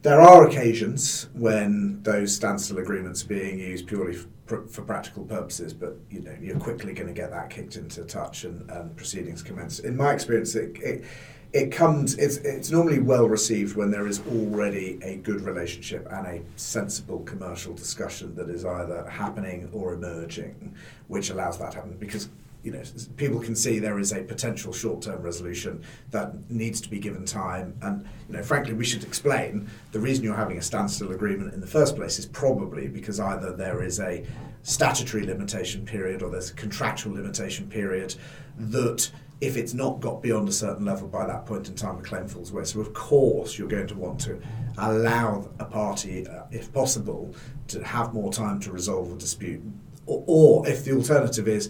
there 0.01 0.21
are 0.21 0.47
occasions 0.47 1.27
when 1.33 2.01
those 2.03 2.33
standstill 2.33 2.77
agreements 2.77 3.23
are 3.23 3.27
being 3.27 3.59
used 3.59 3.87
purely 3.87 4.17
for, 4.45 4.65
for 4.67 4.81
practical 4.81 5.25
purposes, 5.25 5.73
but 5.73 5.97
you 6.09 6.21
know 6.21 6.35
you're 6.41 6.59
quickly 6.59 6.93
going 6.93 7.07
to 7.07 7.13
get 7.13 7.31
that 7.31 7.49
kicked 7.49 7.75
into 7.75 8.03
touch 8.03 8.45
and, 8.45 8.69
and 8.71 8.95
proceedings 8.95 9.43
commence. 9.43 9.79
In 9.79 9.95
my 9.97 10.13
experience, 10.13 10.55
it, 10.55 10.77
it 10.81 11.03
it 11.51 11.71
comes 11.71 12.15
it's 12.15 12.37
it's 12.37 12.69
normally 12.71 12.99
well 12.99 13.27
received 13.27 13.75
when 13.75 13.91
there 13.91 14.07
is 14.07 14.21
already 14.27 14.99
a 15.01 15.17
good 15.17 15.41
relationship 15.41 16.07
and 16.11 16.27
a 16.27 16.41
sensible 16.55 17.19
commercial 17.21 17.73
discussion 17.73 18.35
that 18.35 18.49
is 18.49 18.65
either 18.65 19.07
happening 19.09 19.67
or 19.73 19.93
emerging 19.93 20.75
which 21.07 21.31
allows 21.31 21.57
that 21.57 21.71
to 21.71 21.77
happen 21.77 21.97
because 21.99 22.29
you 22.63 22.71
know 22.71 22.81
people 23.17 23.39
can 23.39 23.55
see 23.55 23.79
there 23.79 23.99
is 23.99 24.11
a 24.11 24.23
potential 24.23 24.73
short-term 24.73 25.21
resolution 25.21 25.81
that 26.11 26.49
needs 26.49 26.81
to 26.81 26.89
be 26.89 26.99
given 26.99 27.25
time 27.25 27.77
and 27.81 28.05
you 28.27 28.35
know 28.35 28.43
frankly 28.43 28.73
we 28.73 28.83
should 28.83 29.03
explain 29.03 29.69
the 29.91 29.99
reason 29.99 30.23
you're 30.23 30.35
having 30.35 30.57
a 30.57 30.61
standstill 30.61 31.11
agreement 31.11 31.53
in 31.53 31.61
the 31.61 31.67
first 31.67 31.95
place 31.95 32.19
is 32.19 32.25
probably 32.25 32.87
because 32.87 33.19
either 33.19 33.55
there 33.55 33.81
is 33.81 33.99
a 33.99 34.25
statutory 34.63 35.25
limitation 35.25 35.85
period 35.85 36.21
or 36.21 36.29
there's 36.29 36.51
a 36.51 36.53
contractual 36.53 37.13
limitation 37.13 37.67
period 37.69 38.13
that 38.57 39.09
if 39.41 39.55
it's 39.55 39.73
not 39.73 39.99
got 40.01 40.21
beyond 40.21 40.49
a 40.49 40.51
certain 40.51 40.85
level 40.85 41.07
by 41.07 41.25
that 41.25 41.45
point 41.45 41.69
in 41.69 41.75
time, 41.75 41.97
a 41.97 42.01
claim 42.01 42.27
falls 42.27 42.51
away. 42.51 42.65
So, 42.65 42.81
of 42.81 42.93
course, 42.93 43.57
you're 43.57 43.69
going 43.69 43.87
to 43.87 43.95
want 43.95 44.19
to 44.21 44.37
allow 44.77 45.49
a 45.59 45.65
party, 45.65 46.27
uh, 46.27 46.43
if 46.51 46.73
possible, 46.73 47.33
to 47.69 47.81
have 47.83 48.13
more 48.13 48.33
time 48.33 48.59
to 48.61 48.71
resolve 48.71 49.11
a 49.13 49.15
dispute. 49.15 49.61
Or, 50.05 50.23
or 50.27 50.67
if 50.67 50.83
the 50.83 50.91
alternative 50.91 51.47
is, 51.47 51.69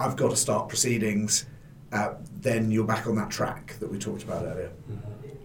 I've 0.00 0.16
got 0.16 0.30
to 0.30 0.36
start 0.36 0.70
proceedings, 0.70 1.44
uh, 1.92 2.14
then 2.40 2.70
you're 2.70 2.86
back 2.86 3.06
on 3.06 3.16
that 3.16 3.30
track 3.30 3.76
that 3.80 3.90
we 3.90 3.98
talked 3.98 4.22
about 4.22 4.46
earlier. 4.46 4.70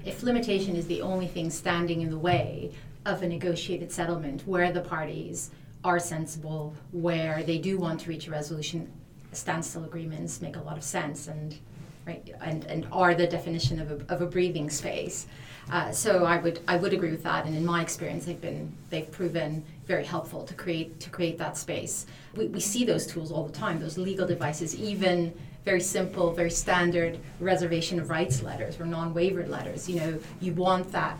If 0.05 0.23
limitation 0.23 0.77
is 0.77 0.87
the 0.87 1.01
only 1.01 1.27
thing 1.27 1.49
standing 1.49 2.01
in 2.01 2.09
the 2.09 2.17
way 2.17 2.71
of 3.05 3.21
a 3.21 3.27
negotiated 3.27 3.91
settlement 3.91 4.47
where 4.47 4.71
the 4.71 4.79
parties 4.79 5.51
are 5.83 5.99
sensible, 5.99 6.73
where 6.93 7.43
they 7.43 7.57
do 7.57 7.77
want 7.77 7.99
to 8.01 8.09
reach 8.09 8.27
a 8.27 8.31
resolution 8.31 8.89
standstill 9.33 9.83
agreements 9.83 10.41
make 10.41 10.55
a 10.55 10.61
lot 10.61 10.77
of 10.77 10.83
sense 10.83 11.27
and 11.27 11.59
right 12.05 12.33
and, 12.41 12.65
and 12.65 12.87
are 12.91 13.15
the 13.15 13.27
definition 13.27 13.79
of 13.79 13.91
a, 13.91 14.13
of 14.13 14.21
a 14.21 14.25
breathing 14.25 14.69
space. 14.69 15.27
Uh, 15.71 15.91
so 15.91 16.25
I 16.25 16.37
would 16.37 16.59
I 16.67 16.77
would 16.77 16.93
agree 16.93 17.09
with 17.09 17.23
that, 17.23 17.45
and 17.45 17.55
in 17.55 17.65
my 17.65 17.81
experience, 17.81 18.25
they've 18.25 18.39
been 18.39 18.71
they've 18.91 19.09
proven 19.09 19.63
very 19.87 20.05
helpful 20.05 20.43
to 20.43 20.53
create 20.53 20.99
to 20.99 21.09
create 21.09 21.37
that 21.39 21.57
space. 21.57 22.05
We, 22.35 22.47
we 22.47 22.59
see 22.59 22.85
those 22.85 23.07
tools 23.07 23.31
all 23.31 23.45
the 23.45 23.53
time. 23.53 23.79
Those 23.79 23.97
legal 23.97 24.27
devices, 24.27 24.75
even 24.75 25.33
very 25.63 25.81
simple, 25.81 26.31
very 26.31 26.51
standard 26.51 27.17
reservation 27.39 27.99
of 27.99 28.11
rights 28.11 28.43
letters 28.43 28.79
or 28.79 28.85
non-waivered 28.85 29.49
letters. 29.49 29.89
You 29.89 29.99
know, 29.99 30.19
you 30.39 30.53
want 30.53 30.91
that 30.91 31.17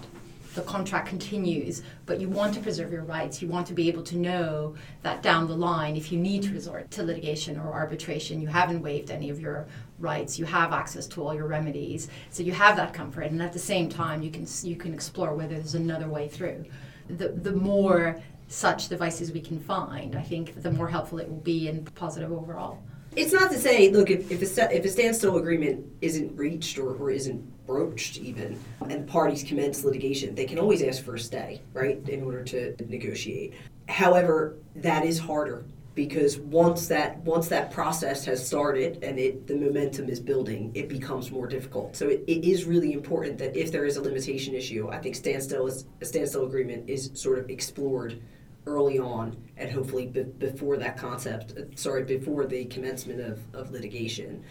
the 0.54 0.62
contract 0.62 1.10
continues, 1.10 1.82
but 2.06 2.20
you 2.22 2.30
want 2.30 2.54
to 2.54 2.62
preserve 2.62 2.92
your 2.92 3.04
rights. 3.04 3.42
You 3.42 3.48
want 3.50 3.68
to 3.68 3.74
be 3.74 3.88
able 3.90 4.04
to 4.04 4.16
know 4.16 4.76
that 5.02 5.22
down 5.22 5.48
the 5.48 5.56
line, 5.56 5.96
if 5.96 6.12
you 6.12 6.18
need 6.18 6.44
to 6.44 6.54
resort 6.54 6.90
to 6.92 7.04
litigation 7.04 7.60
or 7.60 7.74
arbitration, 7.74 8.42
you 8.42 8.48
haven't 8.48 8.82
waived 8.82 9.12
any 9.12 9.30
of 9.30 9.40
your 9.40 9.68
rights. 10.00 10.38
You 10.38 10.46
have 10.46 10.74
access 10.74 11.08
to 11.08 11.24
all 11.24 11.34
your 11.34 11.48
remedies, 11.48 12.10
so 12.30 12.44
you 12.44 12.52
have 12.52 12.76
that 12.78 12.94
comfort. 12.94 13.24
And 13.32 13.42
at 13.42 13.54
the 13.54 13.60
same 13.60 13.90
time, 13.90 14.22
you 14.22 14.32
can 14.32 14.48
you 14.64 14.76
can 14.76 14.94
explore 14.94 15.34
whether 15.36 15.56
there's 15.56 15.76
another 15.76 16.08
way 16.08 16.28
through. 16.28 16.66
The 17.08 17.30
the 17.30 17.54
more 17.54 18.22
such 18.48 18.90
devices 18.90 19.32
we 19.32 19.42
can 19.42 19.60
find, 19.60 20.16
I 20.16 20.22
think 20.22 20.62
the 20.62 20.72
more 20.72 20.88
helpful 20.88 21.20
it 21.20 21.30
will 21.30 21.38
be 21.38 21.68
and 21.68 21.94
positive 21.96 22.32
overall. 22.32 22.84
It's 23.16 23.32
not 23.32 23.50
to 23.52 23.58
say, 23.58 23.90
look, 23.90 24.10
if, 24.10 24.30
if, 24.30 24.42
a, 24.42 24.76
if 24.76 24.84
a 24.84 24.90
standstill 24.90 25.38
agreement 25.38 25.86
isn't 26.02 26.36
reached 26.36 26.78
or, 26.78 26.96
or 26.96 27.10
isn't 27.10 27.66
broached 27.66 28.18
even, 28.18 28.60
and 28.82 29.08
the 29.08 29.12
parties 29.12 29.42
commence 29.42 29.86
litigation, 29.86 30.36
they 30.36 30.46
can 30.46 30.60
always 30.60 30.84
ask 30.84 31.04
for 31.04 31.16
a 31.16 31.20
stay, 31.20 31.62
right, 31.74 31.98
in 32.10 32.24
order 32.24 32.44
to 32.44 32.76
negotiate. 32.90 33.54
However, 33.88 34.58
that 34.76 35.06
is 35.06 35.18
harder 35.18 35.66
because 35.96 36.38
once 36.38 36.88
that 36.90 37.18
once 37.20 37.48
that 37.48 37.72
process 37.72 38.26
has 38.26 38.46
started 38.46 39.02
and 39.02 39.18
it 39.18 39.48
the 39.48 39.56
momentum 39.56 40.10
is 40.10 40.20
building, 40.20 40.72
it 40.76 40.90
becomes 40.90 41.32
more 41.32 41.48
difficult. 41.48 41.96
So 41.96 42.10
it, 42.10 42.24
it 42.28 42.46
is 42.46 42.66
really 42.66 42.92
important 42.92 43.38
that 43.40 43.56
if 43.56 43.72
there 43.72 43.86
is 43.86 43.96
a 43.96 44.02
limitation 44.02 44.54
issue, 44.54 44.90
I 44.90 45.00
think 45.00 45.16
standstill 45.16 45.68
is, 45.68 45.86
a 46.02 46.06
standstill 46.06 46.46
agreement 46.46 46.90
is 46.90 47.12
sort 47.14 47.40
of 47.40 47.50
explored 47.50 48.22
early 48.68 49.00
on 49.00 49.38
and 49.58 49.72
hopefully 49.72 50.08
be- 50.08 50.24
before 50.24 50.76
that 50.78 50.98
concept, 50.98 51.54
sorry, 51.80 52.04
before 52.04 52.46
the 52.46 52.66
commencement 52.66 53.22
of, 53.22 53.40
of 53.54 53.72
litigation. 53.72 54.44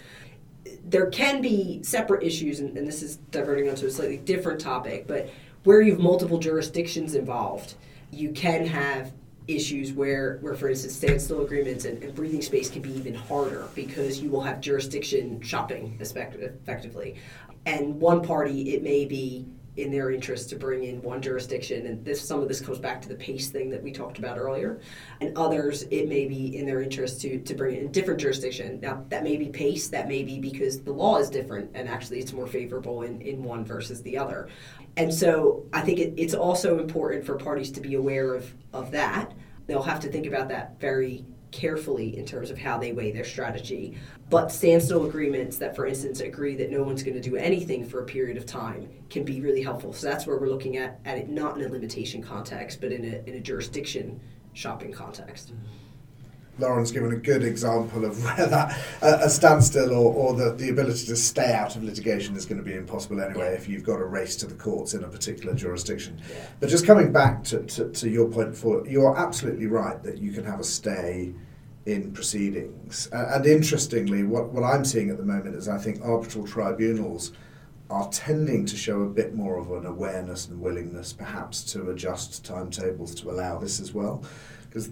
There 0.85 1.11
can 1.11 1.43
be 1.43 1.83
separate 1.83 2.23
issues, 2.23 2.61
and, 2.61 2.79
and 2.79 2.87
this 2.87 3.03
is 3.03 3.17
diverting 3.33 3.69
onto 3.69 3.87
a 3.87 3.91
slightly 3.91 4.17
different 4.17 4.61
topic, 4.61 5.07
but 5.07 5.29
where 5.65 5.83
you 5.83 5.93
have 5.93 6.01
multiple 6.01 6.39
jurisdictions 6.39 7.15
involved, 7.15 7.75
you 8.11 8.31
can 8.31 8.65
have 8.67 9.13
issues 9.47 9.93
where, 9.93 10.39
where 10.41 10.55
for 10.55 10.69
instance, 10.69 10.95
standstill 10.95 11.43
agreements 11.43 11.85
and, 11.85 12.03
and, 12.03 12.15
breathing 12.15 12.43
space 12.43 12.71
can 12.71 12.81
be 12.81 12.93
even 12.93 13.15
harder 13.15 13.69
because 13.75 14.21
you 14.21 14.31
will 14.31 14.41
have 14.41 14.61
jurisdiction 14.61 15.41
shopping 15.43 15.97
effectively. 16.01 17.17
And 17.67 18.01
one 18.01 18.23
party, 18.23 18.75
it 18.75 18.83
may 18.83 19.05
be 19.05 19.47
in 19.77 19.91
their 19.91 20.13
interest 20.13 20.49
to 20.51 20.57
bring 20.57 20.85
in 20.85 21.03
one 21.03 21.21
jurisdiction 21.21 21.87
and 21.87 22.05
this 22.05 22.27
some 22.27 22.41
of 22.41 22.47
this 22.47 22.61
comes 22.61 22.79
back 22.79 23.03
to 23.03 23.09
the 23.09 23.15
pace 23.17 23.51
thing 23.51 23.71
that 23.71 23.83
we 23.83 23.91
talked 23.91 24.19
about 24.19 24.39
earlier. 24.39 24.81
And 25.21 25.37
others 25.37 25.83
it 25.91 26.09
may 26.09 26.27
be 26.27 26.57
in 26.57 26.65
their 26.65 26.81
interest 26.81 27.21
to, 27.23 27.41
to 27.41 27.55
bring 27.55 27.77
in 27.77 27.87
a 27.87 27.89
different 27.89 28.21
jurisdiction. 28.21 28.79
Now 28.81 29.05
that 29.09 29.25
may 29.25 29.37
be 29.37 29.49
pace 29.49 29.89
that 29.89 30.09
may 30.09 30.23
be 30.23 30.39
because 30.39 30.83
the 30.83 30.93
law 30.93 31.17
is 31.17 31.29
different 31.29 31.71
and 31.75 31.89
actually 31.89 32.21
it's 32.21 32.33
more 32.33 32.47
favorable 32.47 33.03
in, 33.03 33.21
in 33.21 33.43
one 33.43 33.65
versus 33.65 34.01
the 34.03 34.17
other 34.17 34.49
and 34.97 35.13
so 35.13 35.65
i 35.73 35.81
think 35.81 35.99
it, 35.99 36.15
it's 36.17 36.35
also 36.35 36.79
important 36.79 37.25
for 37.25 37.35
parties 37.37 37.71
to 37.71 37.81
be 37.81 37.95
aware 37.95 38.35
of, 38.35 38.53
of 38.73 38.91
that 38.91 39.33
they'll 39.67 39.83
have 39.83 40.01
to 40.01 40.09
think 40.09 40.27
about 40.27 40.49
that 40.49 40.79
very 40.81 41.25
carefully 41.55 42.19
in 42.19 42.27
terms 42.27 42.51
of 42.51 42.59
how 42.59 42.77
they 42.77 42.93
weigh 42.93 43.13
their 43.13 43.25
strategy. 43.25 43.97
But 44.29 44.51
standstill 44.51 45.07
agreements 45.07 45.57
that, 45.59 45.77
for 45.77 45.87
instance, 45.87 46.21
agree 46.21 46.57
that 46.57 46.71
no 46.71 46.83
one's 46.83 47.05
going 47.05 47.15
to 47.15 47.21
do 47.21 47.37
anything 47.37 47.87
for 47.87 48.03
a 48.03 48.05
period 48.05 48.37
of 48.37 48.45
time 48.45 48.89
can 49.09 49.25
be 49.25 49.41
really 49.41 49.63
helpful. 49.63 49.93
So 49.93 50.09
that's 50.09 50.27
where 50.27 50.37
we're 50.37 50.49
looking 50.49 50.79
at, 50.79 50.99
at 51.05 51.17
it 51.17 51.29
not 51.29 51.57
in 51.57 51.65
a 51.65 51.69
limitation 51.69 52.23
context, 52.23 52.81
but 52.81 52.91
in 52.91 53.05
a, 53.05 53.29
in 53.29 53.37
a 53.37 53.41
jurisdiction 53.41 54.21
shopping 54.53 54.93
context. 54.93 55.55
Mm-hmm. 55.55 55.67
Lauren's 56.59 56.93
given 56.93 57.13
a 57.13 57.17
good 57.17 57.43
example 57.43 58.05
of 58.05 58.23
where 58.25 58.47
that 58.47 58.79
uh, 59.03 59.19
a 59.23 59.31
standstill 59.31 59.93
or, 59.93 60.13
or 60.13 60.35
the, 60.35 60.53
the 60.53 60.71
ability 60.71 61.07
to 61.07 61.17
stay 61.17 61.53
out 61.53 61.77
of 61.77 61.83
litigation 61.83 62.37
is 62.37 62.47
going 62.47 62.59
to 62.59 62.65
be 62.65 62.75
impossible 62.75 63.21
anyway 63.21 63.51
yeah. 63.51 63.59
if 63.59 63.69
you've 63.69 63.85
got 63.85 64.01
a 64.01 64.05
race 64.05 64.37
to 64.37 64.47
the 64.47 64.55
courts 64.55 64.95
in 64.95 65.05
a 65.05 65.09
particular 65.09 65.55
jurisdiction. 65.55 66.21
Yeah. 66.31 66.47
But 66.61 66.69
just 66.69 66.87
coming 66.87 67.13
back 67.13 67.45
to, 67.45 67.63
to, 67.63 67.91
to 67.91 68.09
your 68.09 68.29
point 68.29 68.51
before, 68.53 68.87
you're 68.87 69.17
absolutely 69.17 69.67
right 69.67 70.03
that 70.03 70.19
you 70.19 70.33
can 70.33 70.45
have 70.45 70.61
a 70.61 70.65
stay 70.65 71.35
in 71.87 72.13
proceedings. 72.13 73.09
Uh, 73.13 73.33
and 73.35 73.47
interestingly, 73.47 74.23
what, 74.23 74.51
what 74.53 74.65
I'm 74.65 74.85
seeing 74.85 75.11
at 75.11 75.19
the 75.19 75.25
moment 75.25 75.57
is 75.57 75.69
I 75.69 75.79
think 75.79 76.01
arbitral 76.03 76.47
tribunals 76.47 77.33
are 77.91 78.09
tending 78.09 78.65
to 78.65 78.77
show 78.77 79.03
a 79.03 79.09
bit 79.09 79.35
more 79.35 79.59
of 79.59 79.71
an 79.71 79.85
awareness 79.85 80.49
and 80.49 80.61
willingness 80.61 81.13
perhaps 81.13 81.63
to 81.73 81.91
adjust 81.91 82.45
timetables 82.45 83.15
to 83.17 83.31
allow 83.31 83.59
this 83.59 83.81
as 83.81 83.93
well. 83.93 84.25
Because 84.69 84.91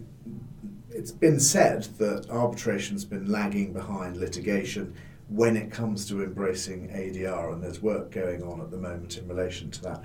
it's 0.95 1.13
been 1.13 1.41
said 1.41 1.85
that 1.99 2.31
arbitration's 2.31 3.05
been 3.05 3.31
lagging 3.31 3.73
behind 3.73 4.17
litigation 4.17 4.95
when 5.29 5.57
it 5.57 5.71
comes 5.71 6.07
to 6.09 6.23
embracing 6.23 6.89
ADR, 6.89 7.53
and 7.53 7.63
there's 7.63 7.81
work 7.81 8.11
going 8.11 8.43
on 8.43 8.61
at 8.61 8.71
the 8.71 8.77
moment 8.77 9.17
in 9.17 9.27
relation 9.27 9.71
to 9.71 9.83
that. 9.83 10.03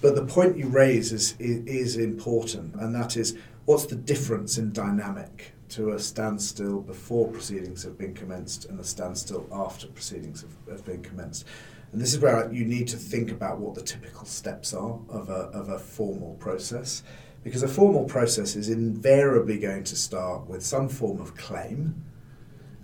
But 0.00 0.14
the 0.14 0.24
point 0.24 0.56
you 0.56 0.68
raise 0.68 1.12
is, 1.12 1.34
is, 1.38 1.96
important, 1.96 2.74
and 2.76 2.94
that 2.94 3.16
is 3.16 3.36
what's 3.64 3.86
the 3.86 3.96
difference 3.96 4.58
in 4.58 4.72
dynamic 4.72 5.52
to 5.70 5.92
a 5.92 5.98
standstill 5.98 6.80
before 6.80 7.28
proceedings 7.28 7.82
have 7.82 7.96
been 7.96 8.12
commenced 8.12 8.66
and 8.66 8.78
a 8.78 8.84
standstill 8.84 9.48
after 9.52 9.86
proceedings 9.86 10.42
have, 10.42 10.76
have 10.76 10.84
been 10.84 11.02
commenced. 11.02 11.46
And 11.92 12.00
this 12.00 12.12
is 12.12 12.20
where 12.20 12.52
you 12.52 12.64
need 12.64 12.88
to 12.88 12.96
think 12.96 13.30
about 13.30 13.58
what 13.58 13.74
the 13.74 13.82
typical 13.82 14.26
steps 14.26 14.74
are 14.74 14.98
of 15.08 15.28
a, 15.28 15.50
of 15.52 15.68
a 15.68 15.78
formal 15.78 16.34
process. 16.34 17.02
Because 17.42 17.62
a 17.62 17.68
formal 17.68 18.04
process 18.04 18.54
is 18.54 18.68
invariably 18.68 19.58
going 19.58 19.84
to 19.84 19.96
start 19.96 20.46
with 20.46 20.62
some 20.62 20.88
form 20.88 21.20
of 21.20 21.36
claim, 21.36 22.04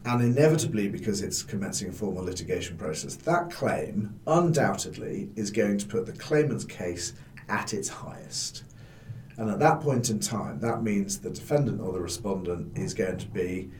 and 0.05 0.23
inevitably, 0.23 0.89
because 0.89 1.23
it's 1.23 1.43
commencing 1.43 1.91
a 1.91 1.93
formal 1.93 2.25
litigation 2.25 2.77
process, 2.77 3.17
that 3.17 3.51
claim 3.51 4.19
undoubtedly 4.27 5.31
is 5.37 5.51
going 5.51 5.79
to 5.79 5.87
put 5.87 6.07
the 6.07 6.13
claimant's 6.13 6.65
case 6.65 7.13
at 7.49 7.73
its 7.73 7.89
highest. 7.89 8.65
And 9.37 9.51
at 9.51 9.61
that 9.61 9.81
point 9.81 10.11
in 10.11 10.19
time, 10.19 10.59
that 10.61 10.83
means 10.83 11.19
the 11.19 11.31
defendant 11.31 11.81
or 11.81 11.93
the 11.93 12.01
respondent 12.01 12.77
is 12.77 12.95
going 12.95 13.19
to 13.19 13.27
be 13.29 13.71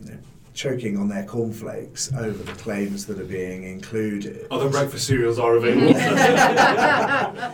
you 0.00 0.10
know, 0.12 0.18
choking 0.54 0.96
on 0.96 1.08
their 1.08 1.24
cornflakes 1.24 2.12
over 2.14 2.42
the 2.42 2.52
claims 2.52 3.06
that 3.06 3.18
are 3.18 3.24
being 3.24 3.64
included. 3.64 4.46
Other 4.50 4.68
breakfast 4.68 5.06
cereals 5.06 5.38
are 5.40 5.56
available. 5.56 5.94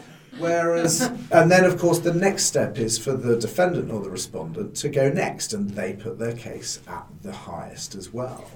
Whereas, 0.39 1.01
and 1.33 1.51
then 1.51 1.65
of 1.65 1.79
course, 1.79 1.99
the 1.99 2.15
next 2.15 2.45
step 2.45 2.79
is 2.79 2.99
for 2.99 3.13
the 3.13 3.37
defendant 3.37 3.91
or 3.91 4.01
the 4.01 4.11
respondent 4.11 4.77
to 4.77 4.89
go 4.89 5.11
next, 5.11 5.53
and 5.53 5.71
they 5.71 5.95
put 5.95 6.19
their 6.19 6.35
case 6.35 6.81
at 6.87 7.07
the 7.23 7.33
highest 7.33 7.95
as 7.95 8.13
well. 8.13 8.51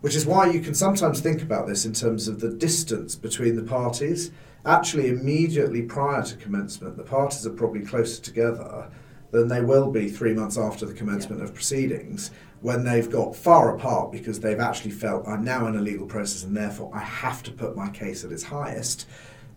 Which 0.00 0.14
is 0.14 0.26
why 0.26 0.50
you 0.50 0.60
can 0.60 0.74
sometimes 0.74 1.20
think 1.20 1.42
about 1.42 1.66
this 1.66 1.86
in 1.86 1.94
terms 1.94 2.28
of 2.28 2.40
the 2.40 2.50
distance 2.50 3.14
between 3.14 3.56
the 3.56 3.62
parties. 3.62 4.30
Actually, 4.66 5.08
immediately 5.08 5.82
prior 5.82 6.22
to 6.22 6.36
commencement, 6.36 6.96
the 6.96 7.04
parties 7.04 7.46
are 7.46 7.50
probably 7.50 7.84
closer 7.84 8.22
together 8.22 8.88
than 9.30 9.48
they 9.48 9.60
will 9.60 9.90
be 9.90 10.08
three 10.08 10.32
months 10.32 10.56
after 10.56 10.86
the 10.86 10.94
commencement 10.94 11.40
yeah. 11.40 11.48
of 11.48 11.54
proceedings 11.54 12.30
when 12.60 12.84
they've 12.84 13.10
got 13.10 13.34
far 13.34 13.76
apart 13.76 14.12
because 14.12 14.40
they've 14.40 14.60
actually 14.60 14.92
felt 14.92 15.26
I'm 15.28 15.44
now 15.44 15.66
in 15.66 15.76
a 15.76 15.82
legal 15.82 16.06
process 16.06 16.44
and 16.44 16.56
therefore 16.56 16.90
I 16.94 17.00
have 17.00 17.42
to 17.42 17.50
put 17.50 17.76
my 17.76 17.90
case 17.90 18.24
at 18.24 18.32
its 18.32 18.44
highest 18.44 19.06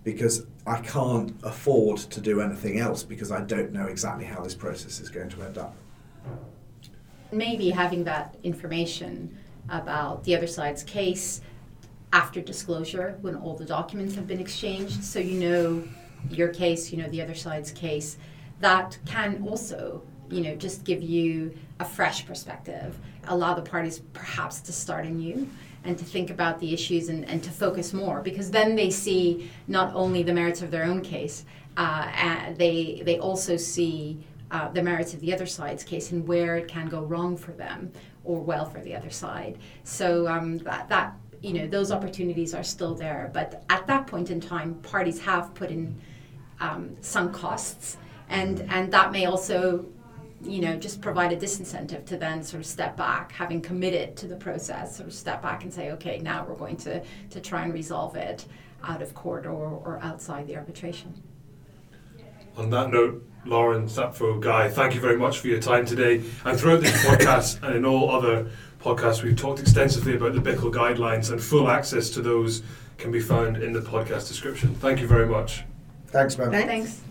because 0.08 0.46
I 0.66 0.80
can't 0.80 1.36
afford 1.44 1.98
to 1.98 2.22
do 2.22 2.40
anything 2.40 2.80
else 2.80 3.04
because 3.04 3.30
I 3.30 3.42
don't 3.42 3.74
know 3.74 3.88
exactly 3.88 4.24
how 4.24 4.42
this 4.42 4.56
process 4.56 5.02
is 5.02 5.10
going 5.10 5.28
to 5.32 5.42
end 5.42 5.58
up. 5.58 5.76
Maybe 7.34 7.70
having 7.72 8.06
that 8.06 8.38
information 8.42 9.38
about 9.68 10.24
the 10.24 10.34
other 10.34 10.48
side's 10.48 10.82
case 10.82 11.42
after 12.14 12.40
disclosure 12.40 13.18
when 13.20 13.36
all 13.36 13.54
the 13.54 13.66
documents 13.66 14.16
have 14.16 14.28
been 14.28 14.40
exchanged 14.40 15.04
so 15.04 15.20
you 15.20 15.42
know 15.42 15.84
your 16.30 16.48
case, 16.54 16.90
you 16.90 17.04
know 17.04 17.10
the 17.10 17.22
other 17.22 17.36
side's 17.36 17.72
case, 17.72 18.18
that 18.62 18.98
can 19.06 19.44
also 19.46 20.02
you 20.32 20.40
know 20.40 20.56
just 20.56 20.86
give 20.86 21.02
you 21.02 21.54
a 21.82 21.86
fresh 21.86 22.26
perspective 22.26 22.98
allow 23.28 23.54
the 23.54 23.62
parties 23.62 24.00
perhaps 24.14 24.62
to 24.62 24.72
start 24.72 25.06
anew 25.06 25.48
and 25.84 25.98
to 25.98 26.06
think 26.06 26.30
about 26.30 26.60
the 26.60 26.74
issues 26.74 27.10
and, 27.10 27.26
and 27.26 27.44
to 27.44 27.50
focus 27.50 27.94
more 27.94 28.22
because 28.22 28.52
then 28.52 28.76
they 28.76 28.90
see 28.90 29.50
not 29.68 29.94
only 29.94 30.24
the 30.24 30.34
merits 30.34 30.62
of 30.62 30.72
their 30.72 30.84
own 30.84 31.02
case, 31.02 31.46
uh, 31.78 32.54
they, 32.56 33.02
they 33.06 33.20
also 33.20 33.56
see 33.56 34.20
uh, 34.52 34.70
the 34.70 34.82
merits 34.82 35.14
of 35.14 35.20
the 35.20 35.34
other 35.34 35.46
side's 35.46 35.84
case 35.84 36.12
and 36.12 36.28
where 36.28 36.58
it 36.58 36.68
can 36.68 36.88
go 36.88 37.02
wrong 37.02 37.38
for 37.38 37.52
them 37.52 37.92
or 38.24 38.42
well 38.42 38.66
for 38.66 38.80
the 38.82 38.96
other 38.96 39.10
side. 39.10 39.58
So 39.84 40.28
um, 40.28 40.58
that, 40.60 40.90
that 40.90 41.16
you 41.42 41.54
know 41.54 41.68
those 41.68 41.92
opportunities 41.92 42.54
are 42.54 42.64
still 42.64 42.96
there, 42.96 43.30
but 43.34 43.64
at 43.70 43.86
that 43.88 44.08
point 44.08 44.32
in 44.32 44.40
time, 44.42 44.76
parties 44.76 45.20
have 45.20 45.54
put 45.54 45.70
in 45.70 45.96
um, 46.60 46.96
costs, 47.32 47.98
and 48.30 48.62
and 48.70 48.92
that 48.92 49.12
may 49.12 49.26
also 49.26 49.86
you 50.48 50.62
know, 50.62 50.76
just 50.78 51.02
provide 51.02 51.32
a 51.34 51.38
disincentive 51.38 52.06
to 52.06 52.18
then 52.18 52.44
sort 52.44 52.62
of 52.62 52.66
step 52.66 52.96
back, 52.96 53.32
having 53.32 53.62
committed 53.62 54.16
to 54.18 54.28
the 54.28 54.36
process, 54.36 54.96
sort 54.96 55.08
of 55.08 55.14
step 55.14 55.42
back 55.42 55.64
and 55.64 55.74
say, 55.74 55.92
okay, 55.92 56.20
now 56.20 56.46
we're 56.48 56.56
going 56.56 56.78
to, 56.78 57.04
to 57.30 57.42
try 57.42 57.64
and 57.64 57.74
resolve 57.74 58.16
it 58.16 58.46
out 58.84 59.02
of 59.02 59.14
court 59.14 59.46
or, 59.46 59.82
or 59.86 60.00
outside 60.02 60.48
the 60.48 60.56
arbitration. 60.56 61.22
On 62.56 62.70
that 62.72 62.90
note, 62.92 63.24
Lauren, 63.46 63.86
Sapfo, 63.88 64.40
Guy, 64.40 64.70
thank 64.70 64.96
you 64.96 65.02
very 65.02 65.18
much 65.18 65.40
for 65.40 65.48
your 65.48 65.60
time 65.60 65.86
today. 65.86 66.24
And 66.44 66.60
throughout 66.60 66.82
this 66.82 67.06
podcast 67.06 67.62
and 67.64 67.76
in 67.76 67.86
all 67.86 68.10
other 68.10 68.50
podcasts, 68.80 69.24
we've 69.24 69.36
talked 69.36 69.60
extensively 69.60 70.16
about 70.16 70.34
the 70.34 70.42
BIICL 70.42 70.74
guidelines, 70.74 71.32
and 71.32 71.42
full 71.42 71.70
access 71.70 72.10
to 72.12 72.22
those 72.22 72.64
can 72.98 73.12
be 73.12 73.20
found 73.20 73.58
in 73.58 73.74
the 73.74 73.82
podcast 73.82 74.28
description. 74.28 74.74
Thank 74.76 75.00
you 75.00 75.08
very 75.08 75.28
much. 75.28 75.64
Thanks, 76.08 76.38
man. 76.38 76.52
Thanks. 76.52 76.68
Thanks. 76.68 77.02